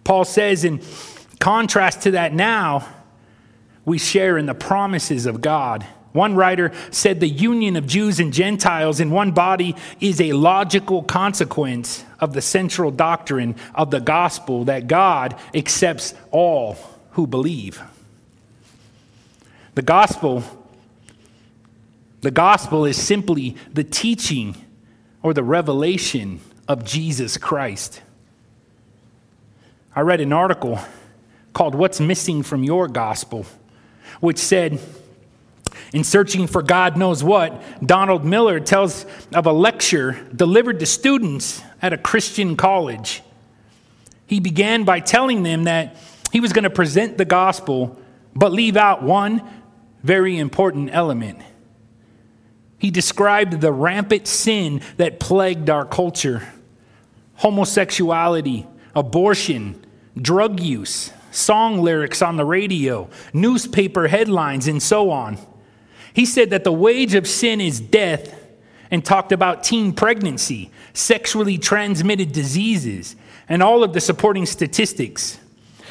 Paul 0.02 0.24
says 0.24 0.64
in 0.64 0.80
contrast 1.38 2.02
to 2.02 2.12
that 2.12 2.32
now 2.32 2.88
we 3.84 3.98
share 3.98 4.36
in 4.36 4.46
the 4.46 4.54
promises 4.54 5.26
of 5.26 5.40
God. 5.40 5.86
One 6.12 6.34
writer 6.34 6.72
said 6.90 7.20
the 7.20 7.28
union 7.28 7.76
of 7.76 7.86
Jews 7.86 8.18
and 8.18 8.32
Gentiles 8.32 9.00
in 9.00 9.10
one 9.10 9.32
body 9.32 9.76
is 10.00 10.20
a 10.20 10.32
logical 10.32 11.02
consequence 11.02 12.04
of 12.18 12.32
the 12.32 12.40
central 12.40 12.90
doctrine 12.90 13.54
of 13.74 13.90
the 13.90 14.00
gospel 14.00 14.64
that 14.64 14.88
God 14.88 15.38
accepts 15.54 16.14
all 16.30 16.78
who 17.10 17.26
believe. 17.26 17.82
The 19.76 19.82
gospel 19.82 20.42
the 22.22 22.30
gospel 22.30 22.86
is 22.86 23.00
simply 23.00 23.56
the 23.72 23.84
teaching 23.84 24.56
or 25.22 25.32
the 25.32 25.44
revelation 25.44 26.40
of 26.66 26.82
Jesus 26.82 27.36
Christ. 27.36 28.00
I 29.94 30.00
read 30.00 30.20
an 30.20 30.32
article 30.32 30.80
called 31.52 31.74
What's 31.74 32.00
Missing 32.00 32.42
from 32.42 32.64
Your 32.64 32.88
Gospel 32.88 33.46
which 34.20 34.38
said, 34.38 34.80
in 35.92 36.04
searching 36.04 36.46
for 36.46 36.62
God 36.62 36.96
knows 36.96 37.22
what, 37.22 37.62
Donald 37.86 38.24
Miller 38.24 38.58
tells 38.60 39.04
of 39.34 39.46
a 39.46 39.52
lecture 39.52 40.26
delivered 40.34 40.80
to 40.80 40.86
students 40.86 41.62
at 41.82 41.92
a 41.92 41.98
Christian 41.98 42.56
college. 42.56 43.22
He 44.26 44.40
began 44.40 44.84
by 44.84 45.00
telling 45.00 45.42
them 45.42 45.64
that 45.64 45.96
he 46.32 46.40
was 46.40 46.54
going 46.54 46.64
to 46.64 46.70
present 46.70 47.18
the 47.18 47.26
gospel, 47.26 48.00
but 48.34 48.52
leave 48.52 48.76
out 48.76 49.02
one 49.02 49.42
very 50.02 50.38
important 50.38 50.90
element. 50.92 51.38
He 52.78 52.90
described 52.90 53.60
the 53.60 53.72
rampant 53.72 54.26
sin 54.26 54.80
that 54.96 55.20
plagued 55.20 55.70
our 55.70 55.84
culture 55.84 56.46
homosexuality, 57.36 58.66
abortion, 58.94 59.84
drug 60.16 60.58
use, 60.58 61.12
song 61.30 61.82
lyrics 61.82 62.22
on 62.22 62.36
the 62.36 62.44
radio, 62.44 63.08
newspaper 63.34 64.08
headlines, 64.08 64.66
and 64.66 64.82
so 64.82 65.10
on. 65.10 65.38
He 66.14 66.24
said 66.24 66.48
that 66.50 66.64
the 66.64 66.72
wage 66.72 67.14
of 67.14 67.28
sin 67.28 67.60
is 67.60 67.78
death 67.78 68.34
and 68.90 69.04
talked 69.04 69.32
about 69.32 69.64
teen 69.64 69.92
pregnancy, 69.92 70.70
sexually 70.94 71.58
transmitted 71.58 72.32
diseases, 72.32 73.16
and 73.48 73.62
all 73.62 73.84
of 73.84 73.92
the 73.92 74.00
supporting 74.00 74.46
statistics. 74.46 75.38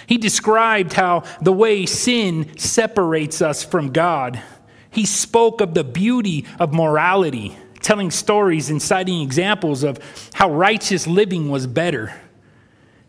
He 0.07 0.17
described 0.17 0.93
how 0.93 1.23
the 1.41 1.53
way 1.53 1.85
sin 1.85 2.57
separates 2.57 3.41
us 3.41 3.63
from 3.63 3.91
God. 3.91 4.41
He 4.91 5.05
spoke 5.05 5.61
of 5.61 5.73
the 5.73 5.83
beauty 5.83 6.45
of 6.59 6.73
morality, 6.73 7.57
telling 7.81 8.11
stories 8.11 8.69
and 8.69 8.81
citing 8.81 9.21
examples 9.21 9.83
of 9.83 9.99
how 10.33 10.51
righteous 10.51 11.07
living 11.07 11.49
was 11.49 11.67
better. 11.67 12.13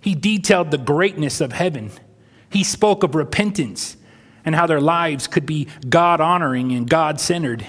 He 0.00 0.14
detailed 0.14 0.70
the 0.70 0.78
greatness 0.78 1.40
of 1.40 1.52
heaven 1.52 1.90
he 2.50 2.64
spoke 2.64 3.02
of 3.02 3.14
repentance 3.14 3.96
and 4.44 4.54
how 4.54 4.66
their 4.66 4.80
lives 4.80 5.26
could 5.26 5.46
be 5.46 5.68
God 5.88 6.20
honoring 6.20 6.72
and 6.72 6.88
God 6.88 7.20
centered. 7.20 7.66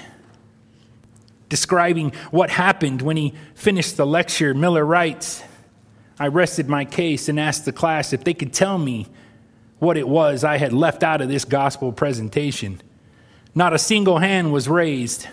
Describing 1.49 2.11
what 2.31 2.49
happened 2.49 3.01
when 3.01 3.17
he 3.17 3.33
finished 3.55 3.97
the 3.97 4.05
lecture, 4.05 4.53
Miller 4.53 4.85
writes 4.85 5.43
I 6.19 6.27
rested 6.27 6.67
my 6.67 6.83
case 6.83 7.29
and 7.29 7.39
asked 7.39 7.65
the 7.65 7.71
class 7.71 8.11
if 8.11 8.23
they 8.23 8.33
could 8.33 8.53
tell 8.53 8.77
me 8.77 9.07
what 9.79 9.97
it 9.97 10.07
was 10.07 10.43
I 10.43 10.57
had 10.57 10.73
left 10.73 11.03
out 11.03 11.21
of 11.21 11.29
this 11.29 11.45
gospel 11.45 11.91
presentation. 11.91 12.81
Not 13.53 13.73
a 13.73 13.79
single 13.79 14.19
hand 14.19 14.51
was 14.51 14.67
raised. 14.67 15.27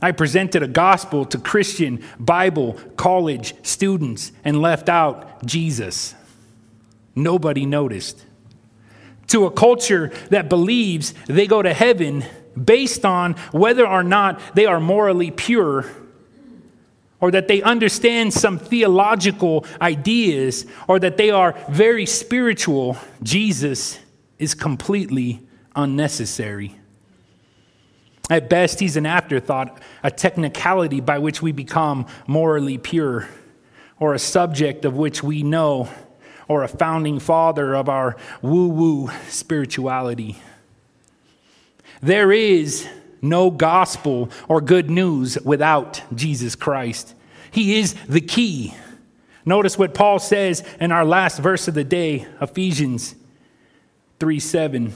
I 0.00 0.12
presented 0.12 0.62
a 0.62 0.68
gospel 0.68 1.24
to 1.26 1.38
Christian 1.38 2.04
Bible 2.18 2.74
college 2.96 3.54
students 3.64 4.32
and 4.44 4.60
left 4.60 4.88
out 4.88 5.44
Jesus. 5.46 6.14
Nobody 7.14 7.64
noticed 7.64 8.24
to 9.28 9.46
a 9.46 9.50
culture 9.50 10.12
that 10.30 10.48
believes 10.48 11.14
they 11.26 11.46
go 11.46 11.62
to 11.62 11.72
heaven 11.72 12.24
based 12.62 13.04
on 13.04 13.34
whether 13.52 13.86
or 13.86 14.02
not 14.02 14.40
they 14.54 14.66
are 14.66 14.80
morally 14.80 15.30
pure 15.30 15.86
or 17.24 17.30
that 17.30 17.48
they 17.48 17.62
understand 17.62 18.34
some 18.34 18.58
theological 18.58 19.64
ideas 19.80 20.66
or 20.86 20.98
that 20.98 21.16
they 21.16 21.30
are 21.30 21.58
very 21.70 22.04
spiritual, 22.04 22.98
Jesus 23.22 23.98
is 24.38 24.52
completely 24.52 25.40
unnecessary. 25.74 26.76
At 28.28 28.50
best, 28.50 28.78
he's 28.78 28.98
an 28.98 29.06
afterthought, 29.06 29.80
a 30.02 30.10
technicality 30.10 31.00
by 31.00 31.18
which 31.18 31.40
we 31.40 31.50
become 31.50 32.04
morally 32.26 32.76
pure, 32.76 33.26
or 33.98 34.12
a 34.12 34.18
subject 34.18 34.84
of 34.84 34.94
which 34.94 35.22
we 35.22 35.42
know 35.42 35.88
or 36.46 36.62
a 36.62 36.68
founding 36.68 37.20
father 37.20 37.74
of 37.74 37.88
our 37.88 38.18
woo 38.42 38.68
woo 38.68 39.10
spirituality. 39.30 40.36
There 42.02 42.30
is 42.30 42.86
no 43.22 43.50
gospel 43.50 44.30
or 44.46 44.60
good 44.60 44.90
news 44.90 45.38
without 45.42 46.02
Jesus 46.14 46.54
Christ. 46.54 47.13
He 47.54 47.78
is 47.78 47.94
the 48.08 48.20
key. 48.20 48.74
Notice 49.44 49.78
what 49.78 49.94
Paul 49.94 50.18
says 50.18 50.64
in 50.80 50.90
our 50.90 51.04
last 51.04 51.38
verse 51.38 51.68
of 51.68 51.74
the 51.74 51.84
day, 51.84 52.26
Ephesians 52.40 53.14
3 54.18 54.40
7, 54.40 54.92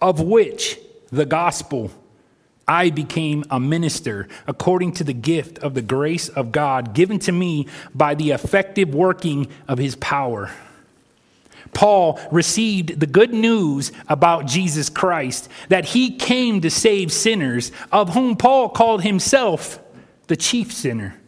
of 0.00 0.20
which 0.20 0.78
the 1.10 1.26
gospel 1.26 1.90
I 2.68 2.90
became 2.90 3.42
a 3.50 3.58
minister 3.58 4.28
according 4.46 4.92
to 4.92 5.04
the 5.04 5.12
gift 5.12 5.58
of 5.58 5.74
the 5.74 5.82
grace 5.82 6.28
of 6.28 6.52
God 6.52 6.94
given 6.94 7.18
to 7.18 7.32
me 7.32 7.66
by 7.92 8.14
the 8.14 8.30
effective 8.30 8.94
working 8.94 9.48
of 9.66 9.78
his 9.78 9.96
power. 9.96 10.52
Paul 11.74 12.20
received 12.30 13.00
the 13.00 13.08
good 13.08 13.34
news 13.34 13.90
about 14.08 14.46
Jesus 14.46 14.88
Christ, 14.88 15.48
that 15.68 15.86
he 15.86 16.16
came 16.16 16.60
to 16.60 16.70
save 16.70 17.10
sinners, 17.10 17.72
of 17.90 18.14
whom 18.14 18.36
Paul 18.36 18.68
called 18.68 19.02
himself 19.02 19.80
the 20.28 20.36
chief 20.36 20.72
sinner. 20.72 21.18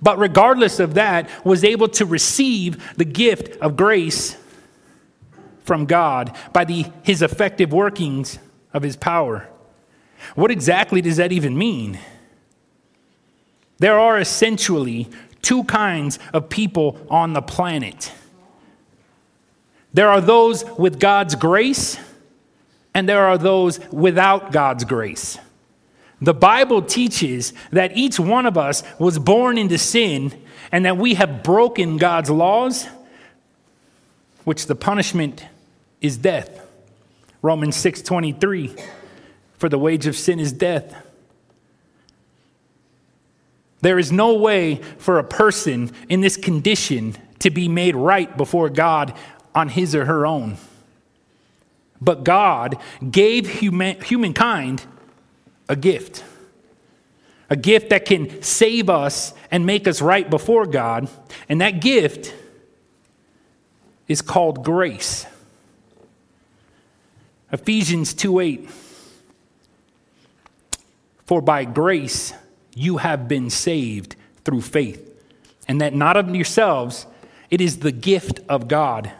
But 0.00 0.18
regardless 0.18 0.78
of 0.80 0.94
that, 0.94 1.28
was 1.44 1.64
able 1.64 1.88
to 1.88 2.06
receive 2.06 2.96
the 2.96 3.04
gift 3.04 3.60
of 3.60 3.76
grace 3.76 4.36
from 5.64 5.86
God 5.86 6.36
by 6.52 6.64
the, 6.64 6.86
his 7.02 7.20
effective 7.22 7.72
workings 7.72 8.38
of 8.72 8.82
his 8.82 8.96
power. 8.96 9.48
What 10.34 10.50
exactly 10.50 11.00
does 11.00 11.16
that 11.16 11.32
even 11.32 11.56
mean? 11.56 11.98
There 13.78 13.98
are 13.98 14.18
essentially 14.18 15.08
two 15.42 15.64
kinds 15.64 16.18
of 16.32 16.48
people 16.48 16.98
on 17.10 17.32
the 17.32 17.42
planet 17.42 18.12
there 19.92 20.10
are 20.10 20.20
those 20.20 20.64
with 20.78 21.00
God's 21.00 21.34
grace, 21.34 21.98
and 22.94 23.08
there 23.08 23.26
are 23.26 23.38
those 23.38 23.80
without 23.90 24.52
God's 24.52 24.84
grace. 24.84 25.38
The 26.20 26.34
Bible 26.34 26.82
teaches 26.82 27.52
that 27.70 27.96
each 27.96 28.18
one 28.18 28.46
of 28.46 28.58
us 28.58 28.82
was 28.98 29.18
born 29.18 29.56
into 29.56 29.78
sin 29.78 30.32
and 30.72 30.84
that 30.84 30.96
we 30.96 31.14
have 31.14 31.42
broken 31.42 31.96
God's 31.96 32.30
laws, 32.30 32.86
which 34.44 34.66
the 34.66 34.74
punishment 34.74 35.46
is 36.00 36.16
death. 36.16 36.60
Romans 37.40 37.76
6:23 37.76 38.74
For 39.58 39.68
the 39.68 39.78
wage 39.78 40.06
of 40.06 40.16
sin 40.16 40.40
is 40.40 40.52
death. 40.52 40.94
There 43.80 43.98
is 43.98 44.10
no 44.10 44.34
way 44.34 44.80
for 44.98 45.18
a 45.18 45.24
person 45.24 45.92
in 46.08 46.20
this 46.20 46.36
condition 46.36 47.16
to 47.38 47.50
be 47.50 47.68
made 47.68 47.94
right 47.94 48.36
before 48.36 48.68
God 48.68 49.14
on 49.54 49.68
his 49.68 49.94
or 49.94 50.04
her 50.06 50.26
own. 50.26 50.56
But 52.00 52.24
God 52.24 52.76
gave 53.08 53.48
human, 53.60 54.00
humankind 54.00 54.84
a 55.68 55.76
gift. 55.76 56.24
a 57.50 57.56
gift 57.56 57.88
that 57.90 58.04
can 58.04 58.42
save 58.42 58.90
us 58.90 59.32
and 59.50 59.64
make 59.64 59.88
us 59.88 60.02
right 60.02 60.28
before 60.28 60.66
God. 60.66 61.08
And 61.48 61.62
that 61.62 61.80
gift 61.80 62.34
is 64.06 64.20
called 64.20 64.64
grace. 64.64 65.24
Ephesians 67.50 68.12
2 68.12 68.40
8. 68.40 68.70
For 71.24 71.40
by 71.40 71.64
grace 71.64 72.34
you 72.74 72.98
have 72.98 73.28
been 73.28 73.50
saved 73.50 74.16
through 74.44 74.62
faith, 74.62 75.04
and 75.66 75.80
that 75.80 75.94
not 75.94 76.16
of 76.16 76.34
yourselves, 76.34 77.06
it 77.50 77.60
is 77.60 77.78
the 77.78 77.92
gift 77.92 78.40
of 78.48 78.68
God. 78.68 79.12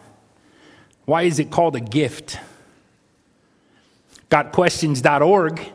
Why 1.06 1.22
is 1.22 1.38
it 1.38 1.50
called 1.50 1.76
a 1.76 1.80
gift? 1.80 2.38
GotQuestions.org 4.30 5.72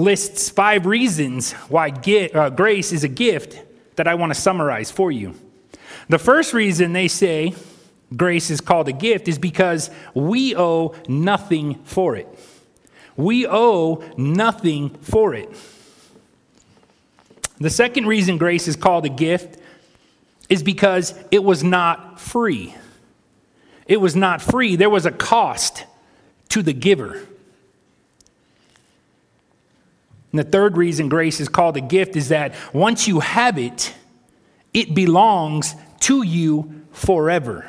lists 0.00 0.48
five 0.48 0.86
reasons 0.86 1.52
why 1.68 1.90
get, 1.90 2.34
uh, 2.34 2.50
grace 2.50 2.92
is 2.92 3.04
a 3.04 3.08
gift 3.08 3.62
that 3.96 4.08
I 4.08 4.14
want 4.14 4.32
to 4.34 4.40
summarize 4.40 4.90
for 4.90 5.12
you. 5.12 5.34
The 6.08 6.18
first 6.18 6.54
reason 6.54 6.92
they 6.92 7.08
say 7.08 7.54
grace 8.16 8.50
is 8.50 8.60
called 8.60 8.88
a 8.88 8.92
gift 8.92 9.28
is 9.28 9.38
because 9.38 9.90
we 10.14 10.56
owe 10.56 10.94
nothing 11.06 11.76
for 11.84 12.16
it. 12.16 12.26
We 13.16 13.46
owe 13.46 14.02
nothing 14.16 14.90
for 15.02 15.34
it. 15.34 15.50
The 17.58 17.70
second 17.70 18.06
reason 18.06 18.38
grace 18.38 18.66
is 18.66 18.76
called 18.76 19.04
a 19.04 19.10
gift 19.10 19.60
is 20.48 20.62
because 20.62 21.14
it 21.30 21.44
was 21.44 21.62
not 21.62 22.18
free. 22.18 22.74
It 23.86 24.00
was 24.00 24.16
not 24.16 24.40
free. 24.40 24.76
There 24.76 24.88
was 24.88 25.04
a 25.04 25.10
cost 25.10 25.84
to 26.48 26.62
the 26.62 26.72
giver. 26.72 27.26
And 30.32 30.38
the 30.38 30.44
third 30.44 30.76
reason 30.76 31.08
grace 31.08 31.40
is 31.40 31.48
called 31.48 31.76
a 31.76 31.80
gift 31.80 32.16
is 32.16 32.28
that 32.28 32.54
once 32.72 33.08
you 33.08 33.20
have 33.20 33.58
it, 33.58 33.94
it 34.72 34.94
belongs 34.94 35.74
to 36.00 36.22
you 36.22 36.82
forever. 36.92 37.68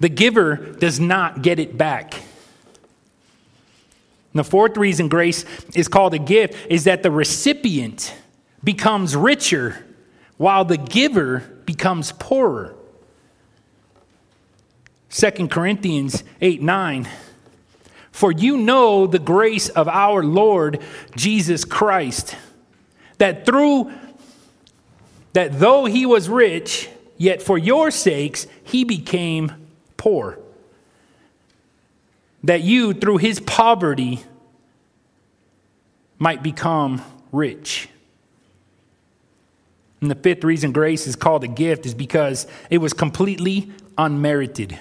The 0.00 0.08
giver 0.08 0.56
does 0.56 1.00
not 1.00 1.42
get 1.42 1.58
it 1.58 1.78
back. 1.78 2.14
And 2.14 4.40
the 4.40 4.44
fourth 4.44 4.76
reason 4.76 5.08
grace 5.08 5.44
is 5.74 5.88
called 5.88 6.12
a 6.12 6.18
gift 6.18 6.66
is 6.68 6.84
that 6.84 7.02
the 7.02 7.10
recipient 7.10 8.14
becomes 8.62 9.14
richer 9.14 9.84
while 10.36 10.64
the 10.64 10.76
giver 10.76 11.38
becomes 11.64 12.12
poorer. 12.12 12.74
2 15.10 15.48
Corinthians 15.48 16.24
8 16.40 16.60
9 16.60 17.08
for 18.14 18.30
you 18.30 18.56
know 18.56 19.08
the 19.08 19.18
grace 19.18 19.68
of 19.70 19.88
our 19.88 20.22
Lord 20.22 20.80
Jesus 21.16 21.64
Christ, 21.64 22.36
that 23.18 23.44
through 23.44 23.92
that 25.32 25.58
though 25.58 25.84
he 25.84 26.06
was 26.06 26.28
rich, 26.28 26.88
yet 27.16 27.42
for 27.42 27.58
your 27.58 27.90
sakes 27.90 28.46
he 28.62 28.84
became 28.84 29.50
poor. 29.96 30.38
That 32.44 32.60
you, 32.60 32.92
through 32.94 33.16
his 33.16 33.40
poverty, 33.40 34.22
might 36.16 36.40
become 36.40 37.02
rich. 37.32 37.88
And 40.00 40.08
the 40.08 40.14
fifth 40.14 40.44
reason 40.44 40.70
grace 40.70 41.08
is 41.08 41.16
called 41.16 41.42
a 41.42 41.48
gift 41.48 41.84
is 41.84 41.94
because 41.94 42.46
it 42.70 42.78
was 42.78 42.92
completely 42.92 43.72
unmerited. 43.98 44.78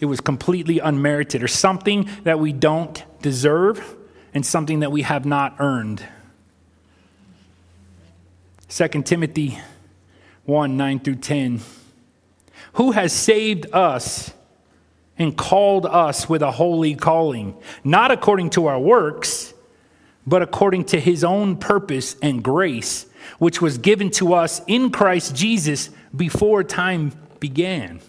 It 0.00 0.06
was 0.06 0.20
completely 0.20 0.78
unmerited 0.78 1.42
or 1.42 1.48
something 1.48 2.08
that 2.24 2.38
we 2.38 2.52
don't 2.52 3.02
deserve 3.22 3.96
and 4.34 4.44
something 4.44 4.80
that 4.80 4.92
we 4.92 5.02
have 5.02 5.24
not 5.24 5.56
earned. 5.58 6.04
2 8.68 8.88
Timothy 9.02 9.58
1 10.44 10.76
9 10.76 11.00
through 11.00 11.16
10. 11.16 11.60
Who 12.74 12.92
has 12.92 13.12
saved 13.12 13.66
us 13.72 14.32
and 15.18 15.36
called 15.36 15.86
us 15.86 16.28
with 16.28 16.42
a 16.42 16.50
holy 16.50 16.94
calling, 16.94 17.56
not 17.82 18.10
according 18.10 18.50
to 18.50 18.66
our 18.66 18.78
works, 18.78 19.54
but 20.26 20.42
according 20.42 20.84
to 20.84 21.00
his 21.00 21.24
own 21.24 21.56
purpose 21.56 22.16
and 22.20 22.42
grace, 22.42 23.06
which 23.38 23.62
was 23.62 23.78
given 23.78 24.10
to 24.10 24.34
us 24.34 24.60
in 24.66 24.90
Christ 24.90 25.34
Jesus 25.34 25.88
before 26.14 26.62
time 26.62 27.12
began 27.40 28.00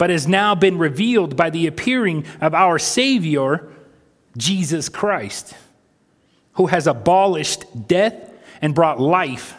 but 0.00 0.08
has 0.08 0.26
now 0.26 0.54
been 0.54 0.78
revealed 0.78 1.36
by 1.36 1.50
the 1.50 1.66
appearing 1.66 2.24
of 2.40 2.54
our 2.54 2.78
Savior, 2.78 3.68
Jesus 4.34 4.88
Christ, 4.88 5.52
who 6.54 6.68
has 6.68 6.86
abolished 6.86 7.86
death 7.86 8.14
and 8.62 8.74
brought 8.74 8.98
life 8.98 9.56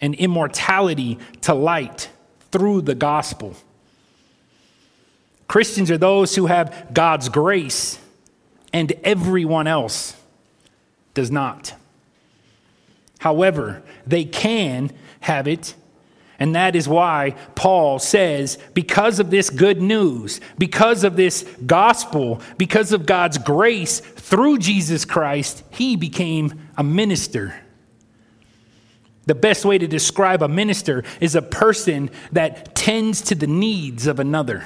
and 0.00 0.16
immortality 0.16 1.20
to 1.42 1.54
light 1.54 2.10
through 2.50 2.82
the 2.82 2.96
gospel. 2.96 3.54
Christians 5.46 5.88
are 5.92 5.98
those 5.98 6.34
who 6.34 6.46
have 6.46 6.88
God's 6.92 7.28
grace, 7.28 8.00
and 8.72 8.92
everyone 9.04 9.68
else 9.68 10.16
does 11.14 11.30
not. 11.30 11.74
However, 13.20 13.84
they 14.04 14.24
can 14.24 14.90
have 15.20 15.46
it 15.46 15.76
and 16.38 16.54
that 16.54 16.76
is 16.76 16.88
why 16.88 17.34
Paul 17.54 17.98
says, 17.98 18.58
because 18.74 19.18
of 19.20 19.30
this 19.30 19.48
good 19.48 19.80
news, 19.80 20.40
because 20.58 21.02
of 21.02 21.16
this 21.16 21.44
gospel, 21.64 22.40
because 22.58 22.92
of 22.92 23.06
God's 23.06 23.38
grace 23.38 24.00
through 24.00 24.58
Jesus 24.58 25.04
Christ, 25.04 25.64
he 25.70 25.96
became 25.96 26.68
a 26.76 26.84
minister. 26.84 27.54
The 29.24 29.34
best 29.34 29.64
way 29.64 29.78
to 29.78 29.88
describe 29.88 30.42
a 30.42 30.48
minister 30.48 31.04
is 31.20 31.34
a 31.34 31.42
person 31.42 32.10
that 32.32 32.74
tends 32.74 33.22
to 33.22 33.34
the 33.34 33.46
needs 33.46 34.06
of 34.06 34.20
another. 34.20 34.64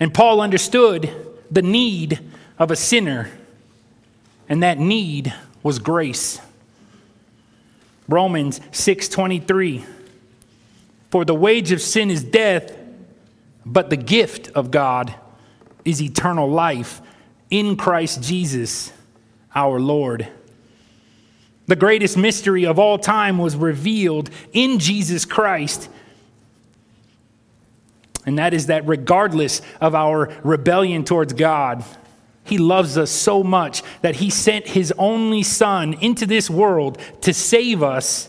And 0.00 0.12
Paul 0.12 0.40
understood 0.40 1.10
the 1.50 1.62
need 1.62 2.20
of 2.58 2.70
a 2.70 2.76
sinner, 2.76 3.30
and 4.48 4.62
that 4.62 4.78
need 4.78 5.32
was 5.62 5.78
grace. 5.78 6.40
Romans 8.08 8.60
6:23 8.72 9.84
For 11.10 11.24
the 11.24 11.34
wage 11.34 11.72
of 11.72 11.80
sin 11.80 12.10
is 12.10 12.22
death, 12.22 12.76
but 13.64 13.90
the 13.90 13.96
gift 13.96 14.50
of 14.54 14.70
God 14.70 15.14
is 15.84 16.02
eternal 16.02 16.48
life 16.48 17.00
in 17.50 17.76
Christ 17.76 18.22
Jesus 18.22 18.92
our 19.54 19.78
Lord. 19.78 20.28
The 21.66 21.76
greatest 21.76 22.16
mystery 22.16 22.66
of 22.66 22.78
all 22.78 22.98
time 22.98 23.38
was 23.38 23.56
revealed 23.56 24.28
in 24.52 24.78
Jesus 24.78 25.24
Christ. 25.24 25.88
And 28.26 28.38
that 28.38 28.52
is 28.52 28.66
that 28.66 28.86
regardless 28.86 29.62
of 29.80 29.94
our 29.94 30.32
rebellion 30.42 31.04
towards 31.04 31.32
God, 31.32 31.84
he 32.44 32.58
loves 32.58 32.98
us 32.98 33.10
so 33.10 33.42
much 33.42 33.82
that 34.02 34.16
he 34.16 34.28
sent 34.30 34.66
his 34.66 34.92
only 34.98 35.42
son 35.42 35.94
into 35.94 36.26
this 36.26 36.50
world 36.50 36.98
to 37.22 37.32
save 37.32 37.82
us. 37.82 38.28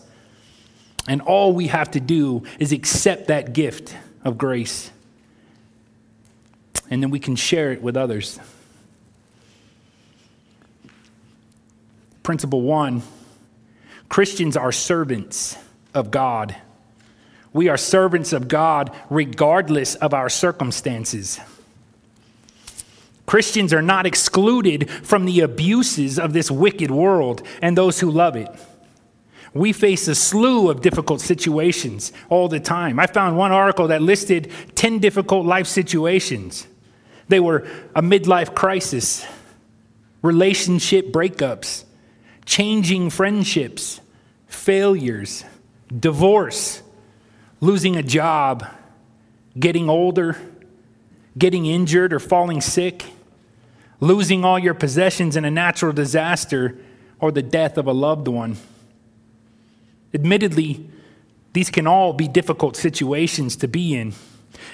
And 1.08 1.21
all 1.21 1.54
we 1.54 1.67
have 1.67 1.91
to 1.91 1.99
do 1.99 2.43
is 2.58 2.71
accept 2.71 3.28
that 3.28 3.54
gift 3.54 3.95
of 4.23 4.38
grace. 4.38 4.89
And 6.89 7.04
then 7.04 7.10
we 7.10 7.19
can 7.19 7.36
share 7.36 7.71
it 7.73 7.82
with 7.82 7.97
others. 7.97 8.39
Principle 12.23 12.62
one 12.62 13.04
Christians 14.08 14.56
are 14.56 14.71
servants 14.71 15.58
of 15.93 16.10
God. 16.10 16.56
We 17.51 17.69
are 17.69 17.78
servants 17.78 18.34
of 18.34 18.47
God 18.47 18.95
regardless 19.10 19.96
of 19.96 20.13
our 20.13 20.29
circumstances. 20.29 21.39
Christians 23.26 23.73
are 23.73 23.82
not 23.82 24.06
excluded 24.06 24.90
from 24.90 25.26
the 25.26 25.42
abuses 25.42 26.19
of 26.19 26.34
this 26.34 26.52
wicked 26.52 26.92
world 26.92 27.42
and 27.62 27.78
those 27.78 28.00
who 28.00 28.12
love 28.12 28.36
it. 28.36 28.50
We 29.54 29.71
face 29.71 30.08
a 30.08 30.15
slew 30.15 30.69
of 30.69 30.82
difficult 30.82 31.21
situations 31.21 32.12
all 32.30 32.50
the 32.50 32.60
time. 32.60 33.00
I 33.00 33.08
found 33.08 33.38
one 33.38 33.54
article 33.54 33.88
that 33.88 34.02
listed 34.02 34.52
10 34.76 35.00
difficult 35.00 35.46
life 35.46 35.65
situations. 35.65 36.67
They 37.30 37.40
were 37.40 37.65
a 37.96 38.02
midlife 38.02 38.54
crisis, 38.54 39.26
relationship 40.21 41.08
breakups, 41.08 41.86
changing 42.46 43.10
friendships, 43.10 44.02
failures, 44.48 45.46
divorce, 46.00 46.84
losing 47.62 47.96
a 47.96 48.04
job, 48.04 48.67
getting 49.58 49.90
older, 49.90 50.38
getting 51.38 51.65
injured 51.65 52.13
or 52.13 52.19
falling 52.19 52.62
sick, 52.62 53.06
losing 54.06 54.45
all 54.45 54.60
your 54.60 54.73
possessions 54.73 55.35
in 55.35 55.45
a 55.45 55.51
natural 55.51 55.91
disaster, 55.91 56.77
or 57.19 57.31
the 57.31 57.41
death 57.41 57.77
of 57.77 57.87
a 57.87 57.93
loved 57.93 58.27
one. 58.27 58.58
Admittedly, 60.13 60.89
these 61.53 61.69
can 61.69 61.87
all 61.87 62.13
be 62.13 62.27
difficult 62.27 62.75
situations 62.75 63.56
to 63.58 63.67
be 63.67 63.95
in. 63.95 64.13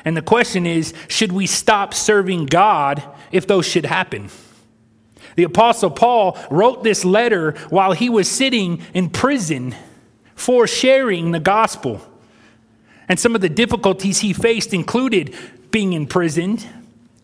And 0.03 0.17
the 0.17 0.21
question 0.21 0.65
is 0.65 0.93
should 1.07 1.32
we 1.32 1.45
stop 1.45 1.93
serving 1.93 2.47
God 2.47 3.03
if 3.32 3.47
those 3.47 3.67
should 3.67 3.86
happen? 3.86 4.29
The 5.36 5.43
Apostle 5.43 5.91
Paul 5.91 6.38
wrote 6.49 6.84
this 6.84 7.05
letter 7.05 7.51
while 7.69 7.93
he 7.93 8.09
was 8.09 8.29
sitting 8.29 8.82
in 8.93 9.09
prison 9.09 9.75
for 10.36 10.67
sharing 10.67 11.32
the 11.32 11.39
gospel. 11.39 12.01
And 13.07 13.19
some 13.19 13.36
of 13.36 13.41
the 13.41 13.49
difficulties 13.49 14.19
he 14.19 14.34
faced 14.34 14.73
included 14.73 15.36
being 15.71 15.93
imprisoned 15.93 16.67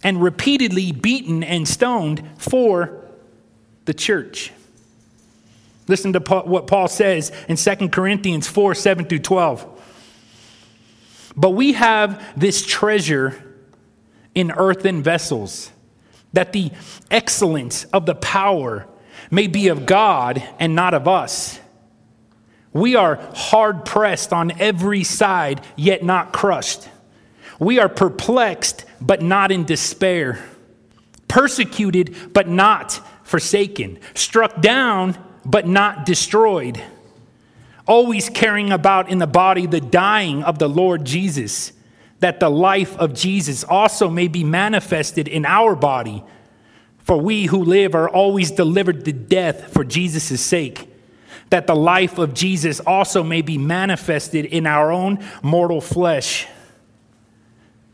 and 0.07 0.23
repeatedly 0.23 0.93
beaten 0.93 1.43
and 1.43 1.67
stoned 1.67 2.23
for 2.37 3.05
the 3.83 3.93
church. 3.93 4.53
Listen 5.89 6.13
to 6.13 6.19
what 6.45 6.65
Paul 6.65 6.87
says 6.87 7.29
in 7.49 7.57
2 7.57 7.89
Corinthians 7.89 8.47
4 8.47 8.73
7 8.73 9.03
through 9.03 9.19
12. 9.19 9.83
But 11.35 11.49
we 11.49 11.73
have 11.73 12.23
this 12.39 12.65
treasure 12.65 13.35
in 14.33 14.53
earthen 14.53 15.03
vessels, 15.03 15.73
that 16.31 16.53
the 16.53 16.71
excellence 17.11 17.83
of 17.91 18.05
the 18.05 18.15
power 18.15 18.87
may 19.29 19.47
be 19.47 19.67
of 19.67 19.85
God 19.85 20.41
and 20.57 20.73
not 20.73 20.93
of 20.93 21.09
us. 21.09 21.59
We 22.71 22.95
are 22.95 23.17
hard 23.35 23.83
pressed 23.83 24.31
on 24.31 24.57
every 24.57 25.03
side, 25.03 25.65
yet 25.75 26.01
not 26.01 26.31
crushed. 26.31 26.87
We 27.59 27.79
are 27.79 27.89
perplexed, 27.89 28.85
but 29.01 29.21
not 29.21 29.51
in 29.51 29.65
despair. 29.65 30.43
Persecuted, 31.27 32.33
but 32.33 32.47
not 32.47 33.01
forsaken. 33.23 33.99
Struck 34.13 34.61
down, 34.61 35.17
but 35.45 35.67
not 35.67 36.05
destroyed. 36.05 36.81
Always 37.87 38.29
carrying 38.29 38.71
about 38.71 39.09
in 39.09 39.17
the 39.17 39.27
body 39.27 39.65
the 39.65 39.81
dying 39.81 40.43
of 40.43 40.59
the 40.59 40.69
Lord 40.69 41.05
Jesus, 41.05 41.73
that 42.19 42.39
the 42.39 42.49
life 42.49 42.95
of 42.97 43.13
Jesus 43.13 43.63
also 43.63 44.09
may 44.09 44.27
be 44.27 44.43
manifested 44.43 45.27
in 45.27 45.45
our 45.45 45.75
body. 45.75 46.23
For 46.99 47.17
we 47.17 47.45
who 47.45 47.63
live 47.63 47.95
are 47.95 48.09
always 48.09 48.51
delivered 48.51 49.05
to 49.05 49.13
death 49.13 49.71
for 49.73 49.83
Jesus' 49.83 50.41
sake 50.41 50.89
that 51.49 51.67
the 51.67 51.75
life 51.75 52.17
of 52.17 52.33
Jesus 52.33 52.79
also 52.81 53.23
may 53.23 53.41
be 53.41 53.57
manifested 53.57 54.45
in 54.45 54.67
our 54.67 54.91
own 54.91 55.23
mortal 55.41 55.81
flesh. 55.81 56.47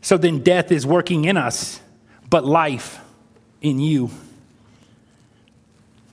So 0.04 0.18
then 0.18 0.40
death 0.40 0.70
is 0.70 0.86
working 0.86 1.24
in 1.24 1.38
us, 1.38 1.80
but 2.28 2.44
life 2.44 3.00
in 3.62 3.80
you. 3.80 4.10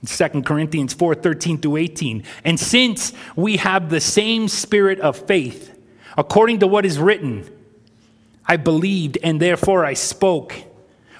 2 0.06 0.42
Corinthians 0.42 0.94
4 0.94 1.14
13 1.14 1.58
through 1.58 1.76
18. 1.76 2.24
And 2.42 2.58
since 2.58 3.12
we 3.36 3.58
have 3.58 3.90
the 3.90 4.00
same 4.00 4.48
spirit 4.48 4.98
of 5.00 5.16
faith, 5.28 5.78
according 6.16 6.60
to 6.60 6.66
what 6.66 6.86
is 6.86 6.98
written, 6.98 7.48
I 8.46 8.56
believed 8.56 9.18
and 9.22 9.38
therefore 9.40 9.84
I 9.84 9.92
spoke 9.92 10.54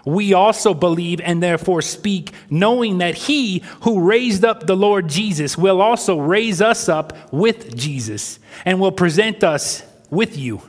we 0.04 0.34
also 0.34 0.74
believe 0.74 1.20
and 1.20 1.42
therefore 1.42 1.80
speak, 1.82 2.32
knowing 2.50 2.98
that 2.98 3.14
he 3.14 3.62
who 3.82 4.00
raised 4.00 4.44
up 4.44 4.66
the 4.66 4.76
Lord 4.76 5.08
Jesus 5.08 5.56
will 5.56 5.80
also 5.80 6.18
raise 6.18 6.60
us 6.60 6.88
up 6.88 7.32
with 7.32 7.76
Jesus 7.76 8.40
and 8.64 8.80
will 8.80 8.90
present 8.90 9.44
us 9.44 9.84
with 10.10 10.36
you. 10.36 10.60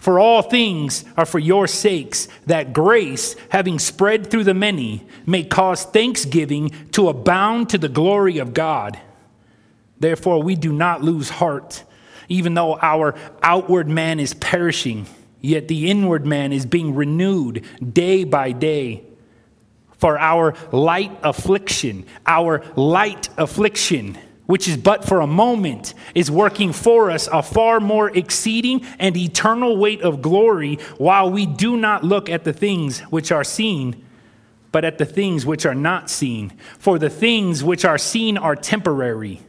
For 0.00 0.18
all 0.18 0.42
things 0.42 1.04
are 1.16 1.26
for 1.26 1.38
your 1.38 1.68
sakes, 1.68 2.26
that 2.46 2.72
grace, 2.72 3.36
having 3.50 3.78
spread 3.78 4.30
through 4.30 4.44
the 4.44 4.54
many, 4.54 5.06
may 5.26 5.44
cause 5.44 5.84
thanksgiving 5.84 6.70
to 6.92 7.08
abound 7.08 7.68
to 7.70 7.78
the 7.78 7.88
glory 7.88 8.38
of 8.38 8.54
God. 8.54 8.98
Therefore, 10.00 10.42
we 10.42 10.56
do 10.56 10.72
not 10.72 11.02
lose 11.02 11.28
heart, 11.28 11.84
even 12.28 12.54
though 12.54 12.78
our 12.80 13.14
outward 13.42 13.88
man 13.88 14.18
is 14.18 14.34
perishing 14.34 15.06
Yet 15.40 15.68
the 15.68 15.90
inward 15.90 16.26
man 16.26 16.52
is 16.52 16.66
being 16.66 16.94
renewed 16.94 17.64
day 17.92 18.24
by 18.24 18.52
day. 18.52 19.04
For 19.98 20.18
our 20.18 20.54
light 20.72 21.18
affliction, 21.22 22.06
our 22.26 22.62
light 22.76 23.28
affliction, 23.36 24.18
which 24.50 24.66
is 24.66 24.76
but 24.76 25.04
for 25.04 25.20
a 25.20 25.28
moment, 25.28 25.94
is 26.12 26.28
working 26.28 26.72
for 26.72 27.08
us 27.08 27.28
a 27.32 27.40
far 27.40 27.78
more 27.78 28.10
exceeding 28.16 28.84
and 28.98 29.16
eternal 29.16 29.76
weight 29.76 30.02
of 30.02 30.20
glory, 30.20 30.74
while 30.98 31.30
we 31.30 31.46
do 31.46 31.76
not 31.76 32.02
look 32.02 32.28
at 32.28 32.42
the 32.42 32.52
things 32.52 32.98
which 33.10 33.30
are 33.30 33.44
seen, 33.44 34.04
but 34.72 34.84
at 34.84 34.98
the 34.98 35.04
things 35.04 35.46
which 35.46 35.64
are 35.64 35.74
not 35.74 36.10
seen. 36.10 36.52
For 36.80 36.98
the 36.98 37.08
things 37.08 37.62
which 37.62 37.84
are 37.84 37.96
seen 37.96 38.36
are 38.36 38.56
temporary, 38.56 39.40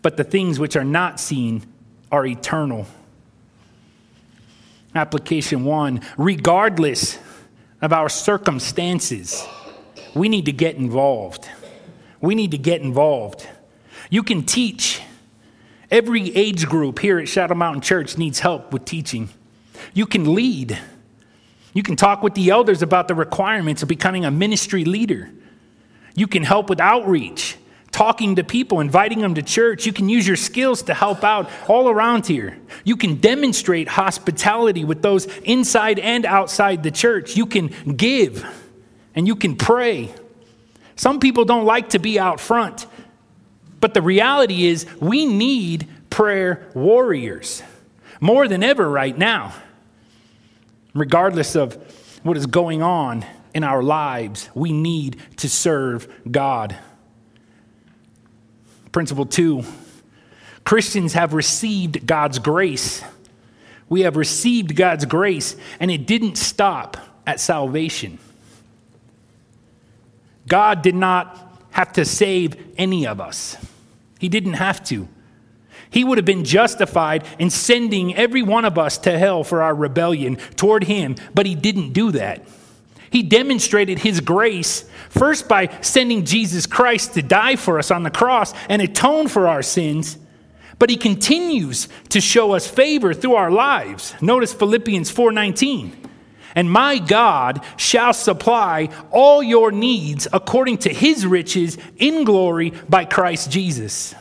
but 0.00 0.16
the 0.16 0.22
things 0.22 0.60
which 0.60 0.76
are 0.76 0.84
not 0.84 1.18
seen 1.18 1.64
are 2.12 2.24
eternal. 2.24 2.86
Application 4.94 5.64
one 5.64 6.02
regardless 6.16 7.18
of 7.82 7.92
our 7.92 8.08
circumstances, 8.08 9.44
we 10.14 10.28
need 10.28 10.44
to 10.44 10.52
get 10.52 10.76
involved. 10.76 11.48
We 12.20 12.36
need 12.36 12.52
to 12.52 12.58
get 12.58 12.80
involved. 12.80 13.48
You 14.10 14.22
can 14.22 14.42
teach. 14.42 15.02
Every 15.90 16.34
age 16.36 16.66
group 16.66 16.98
here 16.98 17.18
at 17.18 17.28
Shadow 17.28 17.54
Mountain 17.54 17.82
Church 17.82 18.18
needs 18.18 18.40
help 18.40 18.72
with 18.72 18.84
teaching. 18.84 19.30
You 19.94 20.06
can 20.06 20.34
lead. 20.34 20.78
You 21.72 21.82
can 21.82 21.96
talk 21.96 22.22
with 22.22 22.34
the 22.34 22.50
elders 22.50 22.82
about 22.82 23.08
the 23.08 23.14
requirements 23.14 23.82
of 23.82 23.88
becoming 23.88 24.24
a 24.24 24.30
ministry 24.30 24.84
leader. 24.84 25.30
You 26.14 26.26
can 26.26 26.42
help 26.42 26.68
with 26.68 26.80
outreach 26.80 27.56
talking 27.90 28.36
to 28.36 28.44
people, 28.44 28.80
inviting 28.80 29.20
them 29.20 29.34
to 29.34 29.42
church. 29.42 29.86
You 29.86 29.92
can 29.92 30.08
use 30.08 30.26
your 30.26 30.36
skills 30.36 30.82
to 30.82 30.94
help 30.94 31.24
out 31.24 31.50
all 31.68 31.88
around 31.88 32.26
here. 32.26 32.56
You 32.84 32.96
can 32.96 33.16
demonstrate 33.16 33.88
hospitality 33.88 34.84
with 34.84 35.02
those 35.02 35.26
inside 35.38 35.98
and 35.98 36.24
outside 36.24 36.82
the 36.82 36.90
church. 36.90 37.36
You 37.36 37.46
can 37.46 37.68
give 37.96 38.46
and 39.14 39.26
you 39.26 39.34
can 39.34 39.56
pray. 39.56 40.14
Some 40.96 41.18
people 41.18 41.44
don't 41.44 41.64
like 41.64 41.90
to 41.90 41.98
be 41.98 42.18
out 42.20 42.40
front, 42.40 42.86
but 43.80 43.94
the 43.94 44.02
reality 44.02 44.66
is 44.66 44.86
we 45.00 45.26
need 45.26 45.88
prayer 46.10 46.68
warriors 46.74 47.62
more 48.20 48.48
than 48.48 48.62
ever 48.62 48.88
right 48.88 49.16
now, 49.16 49.54
regardless 50.94 51.54
of 51.54 51.74
what 52.24 52.36
is 52.36 52.46
going 52.46 52.82
on 52.82 53.24
in 53.54 53.64
our 53.64 53.82
lives. 53.82 54.50
We 54.54 54.72
need 54.72 55.20
to 55.36 55.48
serve 55.48 56.08
God. 56.30 56.76
Principle 58.92 59.26
two 59.26 59.64
Christians 60.64 61.14
have 61.14 61.32
received 61.32 62.06
God's 62.06 62.38
grace. 62.38 63.02
We 63.88 64.02
have 64.02 64.16
received 64.16 64.76
God's 64.76 65.06
grace, 65.06 65.56
and 65.80 65.90
it 65.90 66.06
didn't 66.06 66.36
stop 66.36 66.98
at 67.26 67.40
salvation. 67.40 68.18
God 70.46 70.82
did 70.82 70.94
not 70.94 71.62
have 71.70 71.92
to 71.94 72.04
save 72.04 72.56
any 72.76 73.06
of 73.06 73.20
us, 73.20 73.56
He 74.18 74.28
didn't 74.28 74.54
have 74.54 74.84
to. 74.84 75.08
He 75.90 76.04
would 76.04 76.18
have 76.18 76.24
been 76.24 76.44
justified 76.44 77.24
in 77.38 77.50
sending 77.50 78.14
every 78.14 78.42
one 78.42 78.64
of 78.64 78.76
us 78.76 78.98
to 78.98 79.18
hell 79.18 79.44
for 79.44 79.62
our 79.62 79.74
rebellion 79.74 80.36
toward 80.56 80.84
Him, 80.84 81.16
but 81.34 81.46
He 81.46 81.54
didn't 81.54 81.92
do 81.92 82.12
that. 82.12 82.46
He 83.10 83.22
demonstrated 83.22 84.00
his 84.00 84.20
grace 84.20 84.84
first 85.08 85.48
by 85.48 85.78
sending 85.80 86.24
Jesus 86.24 86.66
Christ 86.66 87.14
to 87.14 87.22
die 87.22 87.56
for 87.56 87.78
us 87.78 87.90
on 87.90 88.02
the 88.02 88.10
cross 88.10 88.52
and 88.68 88.82
atone 88.82 89.28
for 89.28 89.48
our 89.48 89.62
sins, 89.62 90.18
but 90.78 90.90
he 90.90 90.96
continues 90.96 91.88
to 92.10 92.20
show 92.20 92.52
us 92.52 92.66
favor 92.66 93.14
through 93.14 93.34
our 93.34 93.50
lives. 93.50 94.14
Notice 94.20 94.52
Philippians 94.52 95.10
4:19. 95.10 95.92
And 96.58 96.72
my 96.72 96.98
God 96.98 97.62
shall 97.76 98.12
supply 98.12 98.88
all 99.12 99.44
your 99.44 99.70
needs 99.70 100.26
according 100.32 100.78
to 100.78 100.92
his 100.92 101.24
riches 101.24 101.78
in 101.98 102.24
glory 102.24 102.72
by 102.88 103.04
Christ 103.04 103.48
Jesus. 103.48 104.12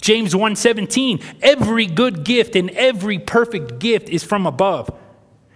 James 0.00 0.36
1:17 0.36 1.20
Every 1.42 1.86
good 1.86 2.22
gift 2.22 2.54
and 2.54 2.70
every 2.70 3.18
perfect 3.18 3.80
gift 3.80 4.08
is 4.08 4.22
from 4.22 4.46
above 4.46 4.88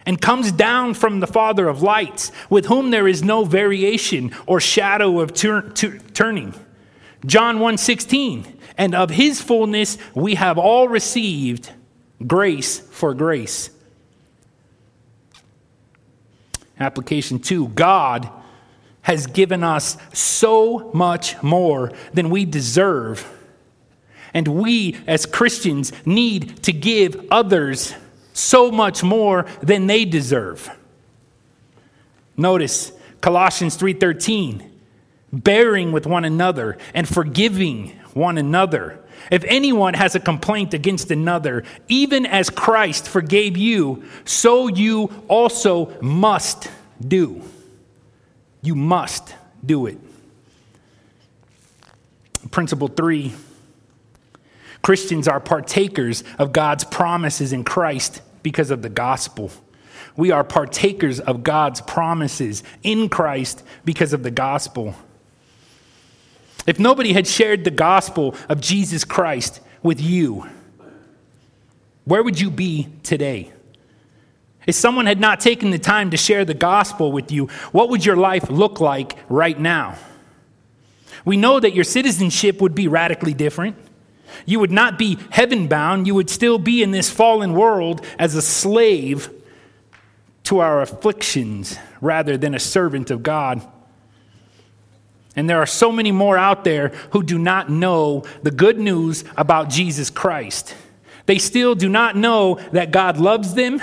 and 0.04 0.20
comes 0.20 0.50
down 0.50 0.92
from 0.92 1.20
the 1.20 1.28
Father 1.28 1.68
of 1.68 1.82
lights, 1.82 2.32
with 2.50 2.66
whom 2.66 2.90
there 2.90 3.06
is 3.06 3.22
no 3.22 3.44
variation 3.44 4.32
or 4.46 4.58
shadow 4.58 5.20
of 5.20 5.34
tur- 5.34 5.70
tur- 5.70 6.00
turning. 6.14 6.52
John 7.24 7.60
1:16, 7.60 8.44
and 8.76 8.92
of 8.92 9.10
his 9.10 9.40
fullness 9.40 9.98
we 10.16 10.34
have 10.34 10.58
all 10.58 10.88
received 10.88 11.70
grace 12.26 12.80
for 12.90 13.14
grace. 13.14 13.70
Application 16.78 17.38
2, 17.38 17.68
God 17.68 18.28
has 19.02 19.26
given 19.26 19.62
us 19.62 19.96
so 20.12 20.90
much 20.92 21.40
more 21.42 21.92
than 22.12 22.30
we 22.30 22.44
deserve. 22.44 23.30
And 24.32 24.48
we 24.48 24.96
as 25.06 25.26
Christians 25.26 25.92
need 26.06 26.62
to 26.64 26.72
give 26.72 27.26
others 27.30 27.94
so 28.32 28.70
much 28.70 29.02
more 29.02 29.46
than 29.62 29.86
they 29.86 30.04
deserve. 30.04 30.68
Notice 32.36 32.92
Colossians 33.20 33.76
3:13, 33.76 34.62
bearing 35.32 35.92
with 35.92 36.06
one 36.06 36.24
another 36.24 36.76
and 36.94 37.08
forgiving 37.08 37.92
one 38.14 38.38
another. 38.38 38.98
If 39.30 39.44
anyone 39.44 39.94
has 39.94 40.14
a 40.14 40.20
complaint 40.20 40.74
against 40.74 41.10
another, 41.10 41.64
even 41.88 42.26
as 42.26 42.50
Christ 42.50 43.08
forgave 43.08 43.56
you, 43.56 44.04
so 44.24 44.68
you 44.68 45.10
also 45.28 46.00
must 46.00 46.70
do. 47.06 47.42
You 48.62 48.74
must 48.74 49.34
do 49.64 49.86
it. 49.86 49.98
Principle 52.50 52.88
three 52.88 53.32
Christians 54.82 55.26
are 55.26 55.40
partakers 55.40 56.24
of 56.38 56.52
God's 56.52 56.84
promises 56.84 57.54
in 57.54 57.64
Christ 57.64 58.20
because 58.42 58.70
of 58.70 58.82
the 58.82 58.90
gospel. 58.90 59.50
We 60.14 60.30
are 60.30 60.44
partakers 60.44 61.20
of 61.20 61.42
God's 61.42 61.80
promises 61.80 62.62
in 62.82 63.08
Christ 63.08 63.64
because 63.86 64.12
of 64.12 64.22
the 64.22 64.30
gospel. 64.30 64.94
If 66.66 66.78
nobody 66.78 67.12
had 67.12 67.26
shared 67.26 67.64
the 67.64 67.70
gospel 67.70 68.34
of 68.48 68.60
Jesus 68.60 69.04
Christ 69.04 69.60
with 69.82 70.00
you, 70.00 70.48
where 72.04 72.22
would 72.22 72.40
you 72.40 72.50
be 72.50 72.88
today? 73.02 73.52
If 74.66 74.74
someone 74.74 75.06
had 75.06 75.20
not 75.20 75.40
taken 75.40 75.70
the 75.70 75.78
time 75.78 76.10
to 76.10 76.16
share 76.16 76.44
the 76.44 76.54
gospel 76.54 77.12
with 77.12 77.30
you, 77.30 77.48
what 77.72 77.90
would 77.90 78.04
your 78.04 78.16
life 78.16 78.48
look 78.48 78.80
like 78.80 79.18
right 79.28 79.58
now? 79.58 79.96
We 81.24 81.36
know 81.36 81.60
that 81.60 81.74
your 81.74 81.84
citizenship 81.84 82.60
would 82.60 82.74
be 82.74 82.88
radically 82.88 83.34
different. 83.34 83.76
You 84.46 84.60
would 84.60 84.72
not 84.72 84.98
be 84.98 85.18
heaven 85.30 85.68
bound, 85.68 86.06
you 86.06 86.14
would 86.14 86.30
still 86.30 86.58
be 86.58 86.82
in 86.82 86.90
this 86.90 87.10
fallen 87.10 87.54
world 87.54 88.04
as 88.18 88.34
a 88.34 88.42
slave 88.42 89.30
to 90.44 90.58
our 90.58 90.82
afflictions 90.82 91.78
rather 92.00 92.36
than 92.36 92.54
a 92.54 92.58
servant 92.58 93.10
of 93.10 93.22
God. 93.22 93.66
And 95.36 95.50
there 95.50 95.58
are 95.58 95.66
so 95.66 95.90
many 95.90 96.12
more 96.12 96.38
out 96.38 96.64
there 96.64 96.88
who 97.10 97.22
do 97.22 97.38
not 97.38 97.68
know 97.68 98.24
the 98.42 98.52
good 98.52 98.78
news 98.78 99.24
about 99.36 99.68
Jesus 99.68 100.08
Christ. 100.08 100.74
They 101.26 101.38
still 101.38 101.74
do 101.74 101.88
not 101.88 102.16
know 102.16 102.60
that 102.72 102.90
God 102.90 103.18
loves 103.18 103.54
them, 103.54 103.82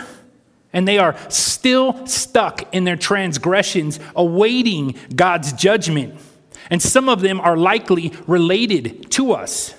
and 0.72 0.88
they 0.88 0.98
are 0.98 1.18
still 1.30 2.06
stuck 2.08 2.74
in 2.74 2.86
their 2.86 2.96
transgressions, 2.96 4.00
awaiting 4.16 4.96
God's 5.14 5.52
judgment. 5.52 6.16
And 6.70 6.82
some 6.82 7.10
of 7.10 7.20
them 7.20 7.42
are 7.42 7.58
likely 7.58 8.14
related 8.28 9.12
to 9.12 9.34
us, 9.34 9.76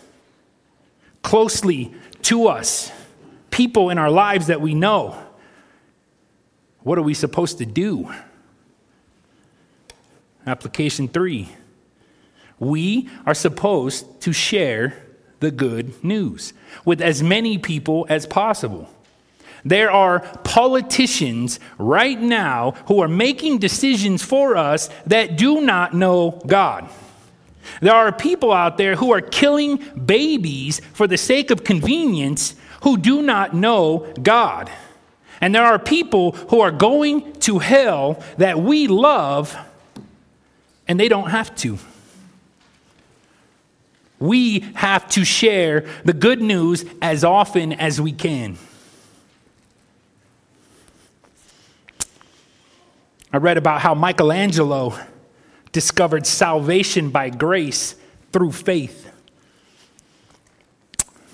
closely 1.22 1.94
to 2.22 2.48
us, 2.48 2.92
people 3.50 3.88
in 3.88 3.96
our 3.96 4.10
lives 4.10 4.48
that 4.48 4.60
we 4.60 4.74
know. 4.74 5.16
What 6.80 6.98
are 6.98 7.02
we 7.02 7.14
supposed 7.14 7.58
to 7.58 7.64
do? 7.64 8.12
Application 10.44 11.08
three 11.08 11.48
we 12.62 13.08
are 13.26 13.34
supposed 13.34 14.20
to 14.20 14.32
share 14.32 14.94
the 15.40 15.50
good 15.50 16.02
news 16.04 16.52
with 16.84 17.00
as 17.02 17.20
many 17.20 17.58
people 17.58 18.06
as 18.08 18.24
possible. 18.24 18.88
There 19.64 19.90
are 19.90 20.20
politicians 20.44 21.58
right 21.76 22.20
now 22.20 22.72
who 22.86 23.00
are 23.02 23.08
making 23.08 23.58
decisions 23.58 24.22
for 24.22 24.56
us 24.56 24.88
that 25.06 25.36
do 25.36 25.60
not 25.60 25.92
know 25.92 26.40
God. 26.46 26.88
There 27.80 27.94
are 27.94 28.12
people 28.12 28.52
out 28.52 28.78
there 28.78 28.94
who 28.94 29.12
are 29.12 29.20
killing 29.20 29.78
babies 30.06 30.80
for 30.92 31.08
the 31.08 31.18
sake 31.18 31.50
of 31.50 31.64
convenience 31.64 32.54
who 32.82 32.96
do 32.96 33.22
not 33.22 33.54
know 33.54 34.12
God. 34.22 34.70
And 35.40 35.52
there 35.52 35.64
are 35.64 35.80
people 35.80 36.32
who 36.32 36.60
are 36.60 36.70
going 36.70 37.32
to 37.40 37.58
hell 37.58 38.22
that 38.36 38.60
we 38.60 38.86
love 38.86 39.56
and 40.86 41.00
they 41.00 41.08
don't 41.08 41.30
have 41.30 41.54
to. 41.56 41.78
We 44.22 44.60
have 44.74 45.08
to 45.10 45.24
share 45.24 45.84
the 46.04 46.12
good 46.12 46.40
news 46.40 46.84
as 47.02 47.24
often 47.24 47.72
as 47.72 48.00
we 48.00 48.12
can. 48.12 48.56
I 53.32 53.38
read 53.38 53.56
about 53.56 53.80
how 53.80 53.94
Michelangelo 53.94 54.96
discovered 55.72 56.24
salvation 56.24 57.10
by 57.10 57.30
grace 57.30 57.96
through 58.32 58.52
faith. 58.52 59.10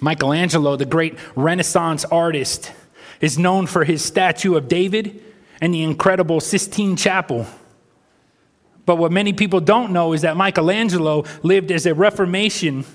Michelangelo, 0.01 0.76
the 0.76 0.86
great 0.86 1.18
Renaissance 1.36 2.07
artist, 2.07 2.72
is 3.20 3.39
known 3.39 3.66
for 3.66 3.84
his 3.84 4.03
statue 4.03 4.57
of 4.57 4.66
David 4.66 5.22
and 5.61 5.74
the 5.74 5.82
incredible 5.82 6.41
Sistine 6.41 6.97
Chapel. 6.97 7.47
But 8.89 8.97
what 8.97 9.12
many 9.12 9.34
people 9.34 9.61
don't 9.61 9.93
know 9.93 10.14
is 10.14 10.22
that 10.22 10.34
Michelangelo 10.34 11.24
lived 11.43 11.70
as 11.70 11.84
a 11.84 11.93
Reformation 11.93 12.86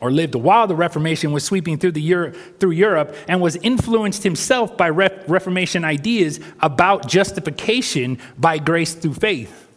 or 0.00 0.10
lived 0.10 0.34
while 0.34 0.66
the 0.66 0.74
Reformation 0.74 1.30
was 1.30 1.44
sweeping 1.44 1.78
through, 1.78 1.92
the 1.92 2.02
Euro, 2.02 2.32
through 2.32 2.72
Europe 2.72 3.14
and 3.28 3.40
was 3.40 3.54
influenced 3.54 4.24
himself 4.24 4.76
by 4.76 4.88
Reformation 4.88 5.84
ideas 5.84 6.40
about 6.58 7.06
justification 7.06 8.18
by 8.36 8.58
grace 8.58 8.92
through 8.92 9.14
faith. 9.14 9.68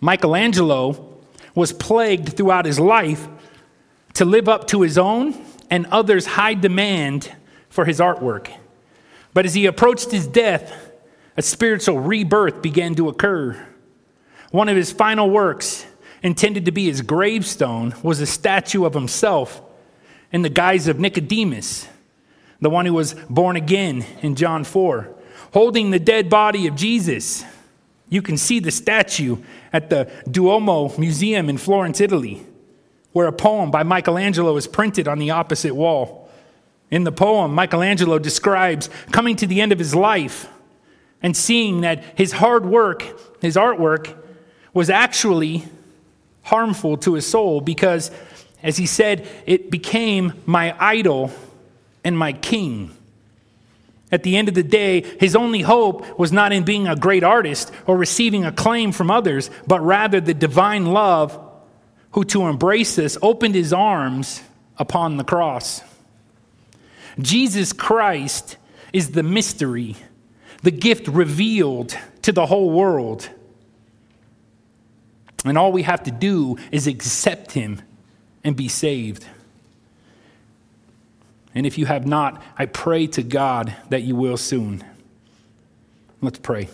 Michelangelo 0.00 1.18
was 1.56 1.72
plagued 1.72 2.36
throughout 2.36 2.66
his 2.66 2.78
life 2.78 3.26
to 4.14 4.24
live 4.24 4.48
up 4.48 4.68
to 4.68 4.82
his 4.82 4.96
own 4.96 5.34
and 5.70 5.86
others' 5.86 6.26
high 6.26 6.54
demand 6.54 7.32
for 7.68 7.84
his 7.84 7.98
artwork. 7.98 8.48
But 9.34 9.44
as 9.44 9.54
he 9.54 9.66
approached 9.66 10.12
his 10.12 10.28
death, 10.28 10.72
a 11.36 11.42
spiritual 11.42 11.98
rebirth 11.98 12.62
began 12.62 12.94
to 12.94 13.08
occur. 13.08 13.70
One 14.52 14.68
of 14.68 14.76
his 14.76 14.92
final 14.92 15.30
works, 15.30 15.86
intended 16.22 16.66
to 16.66 16.72
be 16.72 16.84
his 16.84 17.00
gravestone, 17.00 17.94
was 18.02 18.20
a 18.20 18.26
statue 18.26 18.84
of 18.84 18.92
himself 18.92 19.62
in 20.30 20.42
the 20.42 20.50
guise 20.50 20.88
of 20.88 21.00
Nicodemus, 21.00 21.88
the 22.60 22.68
one 22.68 22.84
who 22.84 22.92
was 22.92 23.14
born 23.30 23.56
again 23.56 24.04
in 24.20 24.36
John 24.36 24.64
4, 24.64 25.08
holding 25.54 25.90
the 25.90 25.98
dead 25.98 26.28
body 26.28 26.66
of 26.66 26.76
Jesus. 26.76 27.44
You 28.10 28.20
can 28.20 28.36
see 28.36 28.60
the 28.60 28.70
statue 28.70 29.38
at 29.72 29.88
the 29.88 30.12
Duomo 30.30 30.98
Museum 30.98 31.48
in 31.48 31.56
Florence, 31.56 31.98
Italy, 31.98 32.46
where 33.12 33.28
a 33.28 33.32
poem 33.32 33.70
by 33.70 33.82
Michelangelo 33.82 34.54
is 34.58 34.66
printed 34.66 35.08
on 35.08 35.18
the 35.18 35.30
opposite 35.30 35.74
wall. 35.74 36.30
In 36.90 37.04
the 37.04 37.12
poem, 37.12 37.54
Michelangelo 37.54 38.18
describes 38.18 38.90
coming 39.12 39.34
to 39.36 39.46
the 39.46 39.62
end 39.62 39.72
of 39.72 39.78
his 39.78 39.94
life 39.94 40.46
and 41.22 41.34
seeing 41.34 41.80
that 41.80 42.04
his 42.18 42.32
hard 42.32 42.66
work, 42.66 43.02
his 43.40 43.56
artwork, 43.56 44.21
was 44.74 44.90
actually 44.90 45.64
harmful 46.42 46.96
to 46.98 47.14
his 47.14 47.26
soul 47.26 47.60
because, 47.60 48.10
as 48.62 48.76
he 48.76 48.86
said, 48.86 49.26
it 49.46 49.70
became 49.70 50.32
my 50.46 50.74
idol 50.78 51.30
and 52.04 52.18
my 52.18 52.32
king. 52.32 52.90
At 54.10 54.24
the 54.24 54.36
end 54.36 54.48
of 54.48 54.54
the 54.54 54.62
day, 54.62 55.02
his 55.18 55.34
only 55.34 55.62
hope 55.62 56.18
was 56.18 56.32
not 56.32 56.52
in 56.52 56.64
being 56.64 56.86
a 56.86 56.96
great 56.96 57.24
artist 57.24 57.72
or 57.86 57.96
receiving 57.96 58.44
acclaim 58.44 58.92
from 58.92 59.10
others, 59.10 59.50
but 59.66 59.80
rather 59.80 60.20
the 60.20 60.34
divine 60.34 60.86
love 60.86 61.38
who, 62.10 62.24
to 62.24 62.42
embrace 62.42 62.98
us, 62.98 63.16
opened 63.22 63.54
his 63.54 63.72
arms 63.72 64.42
upon 64.76 65.16
the 65.16 65.24
cross. 65.24 65.80
Jesus 67.18 67.72
Christ 67.72 68.58
is 68.92 69.12
the 69.12 69.22
mystery, 69.22 69.96
the 70.62 70.70
gift 70.70 71.08
revealed 71.08 71.96
to 72.22 72.32
the 72.32 72.46
whole 72.46 72.70
world. 72.70 73.28
And 75.44 75.58
all 75.58 75.72
we 75.72 75.82
have 75.82 76.04
to 76.04 76.10
do 76.10 76.56
is 76.70 76.86
accept 76.86 77.52
him 77.52 77.82
and 78.44 78.54
be 78.56 78.68
saved. 78.68 79.26
And 81.54 81.66
if 81.66 81.76
you 81.78 81.86
have 81.86 82.06
not, 82.06 82.42
I 82.56 82.66
pray 82.66 83.06
to 83.08 83.22
God 83.22 83.74
that 83.90 84.02
you 84.02 84.16
will 84.16 84.36
soon. 84.36 84.84
Let's 86.20 86.38
pray. 86.38 86.68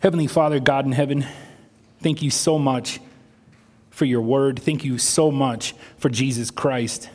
Heavenly 0.00 0.28
Father, 0.28 0.60
God 0.60 0.86
in 0.86 0.92
heaven, 0.92 1.26
thank 1.98 2.22
you 2.22 2.30
so 2.30 2.58
much 2.58 3.00
for 3.90 4.06
your 4.06 4.22
word. 4.22 4.58
Thank 4.58 4.84
you 4.84 4.96
so 4.96 5.30
much 5.30 5.74
for 5.98 6.08
Jesus 6.08 6.50
Christ. 6.50 7.10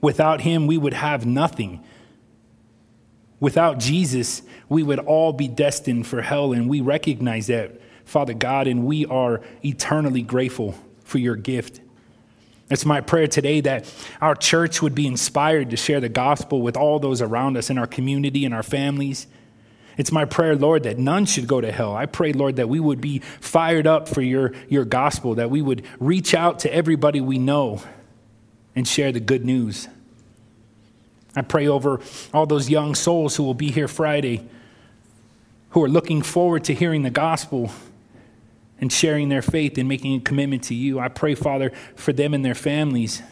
Without 0.00 0.40
him, 0.40 0.66
we 0.66 0.78
would 0.78 0.94
have 0.94 1.26
nothing. 1.26 1.84
Without 3.42 3.80
Jesus, 3.80 4.40
we 4.68 4.84
would 4.84 5.00
all 5.00 5.32
be 5.32 5.48
destined 5.48 6.06
for 6.06 6.22
hell, 6.22 6.52
and 6.52 6.70
we 6.70 6.80
recognize 6.80 7.48
that, 7.48 7.72
Father 8.04 8.34
God, 8.34 8.68
and 8.68 8.86
we 8.86 9.04
are 9.06 9.40
eternally 9.64 10.22
grateful 10.22 10.76
for 11.02 11.18
your 11.18 11.34
gift. 11.34 11.80
It's 12.70 12.86
my 12.86 13.00
prayer 13.00 13.26
today 13.26 13.60
that 13.62 13.92
our 14.20 14.36
church 14.36 14.80
would 14.80 14.94
be 14.94 15.08
inspired 15.08 15.70
to 15.70 15.76
share 15.76 15.98
the 15.98 16.08
gospel 16.08 16.62
with 16.62 16.76
all 16.76 17.00
those 17.00 17.20
around 17.20 17.56
us 17.56 17.68
in 17.68 17.78
our 17.78 17.86
community 17.88 18.44
and 18.44 18.54
our 18.54 18.62
families. 18.62 19.26
It's 19.98 20.12
my 20.12 20.24
prayer, 20.24 20.54
Lord, 20.54 20.84
that 20.84 20.96
none 20.96 21.26
should 21.26 21.48
go 21.48 21.60
to 21.60 21.72
hell. 21.72 21.96
I 21.96 22.06
pray, 22.06 22.32
Lord, 22.32 22.54
that 22.56 22.68
we 22.68 22.78
would 22.78 23.00
be 23.00 23.18
fired 23.40 23.88
up 23.88 24.08
for 24.08 24.22
your, 24.22 24.52
your 24.68 24.84
gospel, 24.84 25.34
that 25.34 25.50
we 25.50 25.62
would 25.62 25.84
reach 25.98 26.32
out 26.32 26.60
to 26.60 26.72
everybody 26.72 27.20
we 27.20 27.38
know 27.38 27.82
and 28.76 28.86
share 28.86 29.10
the 29.10 29.18
good 29.18 29.44
news. 29.44 29.88
I 31.34 31.42
pray 31.42 31.66
over 31.66 32.00
all 32.32 32.46
those 32.46 32.68
young 32.68 32.94
souls 32.94 33.36
who 33.36 33.42
will 33.42 33.54
be 33.54 33.70
here 33.70 33.88
Friday, 33.88 34.46
who 35.70 35.82
are 35.82 35.88
looking 35.88 36.22
forward 36.22 36.64
to 36.64 36.74
hearing 36.74 37.02
the 37.02 37.10
gospel 37.10 37.70
and 38.78 38.92
sharing 38.92 39.28
their 39.28 39.42
faith 39.42 39.78
and 39.78 39.88
making 39.88 40.16
a 40.16 40.20
commitment 40.20 40.64
to 40.64 40.74
you. 40.74 40.98
I 40.98 41.08
pray, 41.08 41.34
Father, 41.34 41.72
for 41.94 42.12
them 42.12 42.34
and 42.34 42.44
their 42.44 42.54
families 42.54 43.22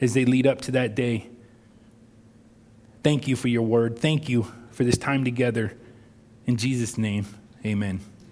as 0.00 0.14
they 0.14 0.24
lead 0.24 0.46
up 0.46 0.60
to 0.62 0.72
that 0.72 0.94
day. 0.94 1.28
Thank 3.02 3.28
you 3.28 3.36
for 3.36 3.48
your 3.48 3.62
word. 3.62 3.98
Thank 3.98 4.28
you 4.28 4.50
for 4.72 4.84
this 4.84 4.98
time 4.98 5.24
together. 5.24 5.76
In 6.46 6.56
Jesus' 6.56 6.98
name, 6.98 7.26
amen. 7.64 8.00